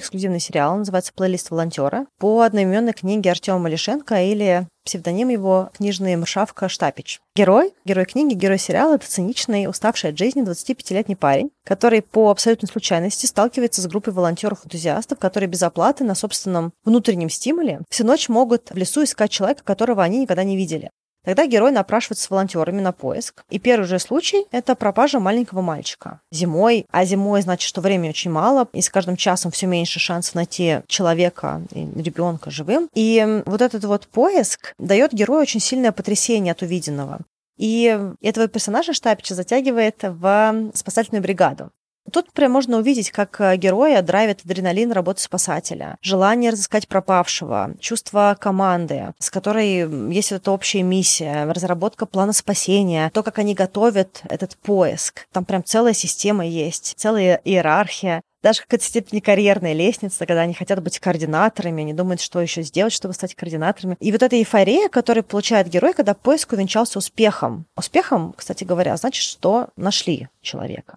эксклюзивный 0.00 0.40
сериал, 0.40 0.76
называется 0.76 1.12
«Плейлист 1.14 1.50
волонтера» 1.50 2.06
по 2.18 2.40
одноименной 2.40 2.92
книге 2.92 3.30
Артема 3.30 3.58
Малишенко 3.60 4.22
или 4.22 4.66
псевдоним 4.84 5.28
его 5.28 5.70
книжный 5.76 6.16
Мршавка 6.16 6.68
Штапич. 6.68 7.20
Герой, 7.36 7.72
герой 7.84 8.06
книги, 8.06 8.34
герой 8.34 8.58
сериала— 8.58 8.94
это 8.96 9.06
циничный, 9.06 9.68
уставший 9.68 10.10
от 10.10 10.18
жизни 10.18 10.42
25-летний 10.42 11.14
парень, 11.14 11.50
который 11.64 12.02
по 12.02 12.30
абсолютной 12.30 12.68
случайности 12.68 13.26
сталкивается 13.26 13.82
с 13.82 13.86
группой 13.86 14.12
волонтеров-энтузиастов, 14.12 15.18
которые 15.18 15.48
без 15.48 15.62
оплаты 15.62 16.02
на 16.02 16.14
собственном 16.14 16.72
внутреннем 16.84 17.30
стимуле 17.30 17.82
всю 17.88 18.04
ночь 18.04 18.28
могут 18.28 18.49
в 18.70 18.76
лесу 18.76 19.04
искать 19.04 19.30
человека, 19.30 19.62
которого 19.64 20.02
они 20.02 20.18
никогда 20.18 20.44
не 20.44 20.56
видели. 20.56 20.90
Тогда 21.24 21.46
герой 21.46 21.70
напрашивается 21.70 22.24
с 22.24 22.30
волонтерами 22.30 22.80
на 22.80 22.92
поиск. 22.92 23.44
И 23.50 23.58
первый 23.58 23.84
же 23.84 23.98
случай– 23.98 24.46
это 24.52 24.74
пропажа 24.74 25.20
маленького 25.20 25.60
мальчика. 25.60 26.20
Зимой, 26.32 26.86
а 26.90 27.04
зимой 27.04 27.42
значит, 27.42 27.68
что 27.68 27.82
времени 27.82 28.08
очень 28.08 28.30
мало, 28.30 28.68
и 28.72 28.80
с 28.80 28.88
каждым 28.88 29.16
часом 29.16 29.50
все 29.50 29.66
меньше 29.66 30.00
шансов 30.00 30.34
найти 30.34 30.78
человека, 30.86 31.62
ребенка 31.72 32.50
живым. 32.50 32.88
И 32.94 33.42
вот 33.44 33.60
этот 33.60 33.84
вот 33.84 34.06
поиск 34.06 34.72
дает 34.78 35.12
герою 35.12 35.42
очень 35.42 35.60
сильное 35.60 35.92
потрясение 35.92 36.52
от 36.52 36.62
увиденного. 36.62 37.20
И 37.58 37.98
этого 38.22 38.48
персонажа 38.48 38.94
Штапича 38.94 39.34
затягивает 39.34 39.98
в 40.02 40.70
спасательную 40.72 41.22
бригаду. 41.22 41.70
Тут 42.12 42.32
прям 42.32 42.52
можно 42.52 42.78
увидеть, 42.78 43.10
как 43.10 43.40
э, 43.40 43.56
героя 43.56 44.02
драйвит 44.02 44.40
адреналин 44.44 44.92
работы 44.92 45.22
спасателя, 45.22 45.96
желание 46.02 46.50
разыскать 46.50 46.88
пропавшего, 46.88 47.74
чувство 47.78 48.36
команды, 48.40 49.12
с 49.18 49.30
которой 49.30 50.12
есть 50.12 50.32
эта 50.32 50.50
общая 50.50 50.82
миссия, 50.82 51.44
разработка 51.50 52.06
плана 52.06 52.32
спасения, 52.32 53.10
то, 53.12 53.22
как 53.22 53.38
они 53.38 53.54
готовят 53.54 54.22
этот 54.28 54.56
поиск. 54.56 55.26
Там 55.32 55.44
прям 55.44 55.64
целая 55.64 55.92
система 55.92 56.46
есть, 56.46 56.94
целая 56.96 57.40
иерархия 57.44 58.22
даже 58.42 58.62
какая-то 58.62 58.84
степени 58.84 59.20
карьерная 59.20 59.74
лестница, 59.74 60.26
когда 60.26 60.42
они 60.42 60.54
хотят 60.54 60.82
быть 60.82 60.98
координаторами, 60.98 61.82
они 61.82 61.92
думают, 61.92 62.20
что 62.20 62.40
еще 62.40 62.62
сделать, 62.62 62.92
чтобы 62.92 63.14
стать 63.14 63.34
координаторами. 63.34 63.96
И 64.00 64.12
вот 64.12 64.22
эта 64.22 64.36
эйфория, 64.36 64.88
которую 64.88 65.24
получает 65.24 65.68
герой, 65.68 65.92
когда 65.92 66.14
поиск 66.14 66.52
увенчался 66.52 66.98
успехом. 66.98 67.66
Успехом, 67.76 68.32
кстати 68.36 68.64
говоря, 68.64 68.96
значит, 68.96 69.24
что 69.24 69.68
нашли 69.76 70.28
человека. 70.40 70.96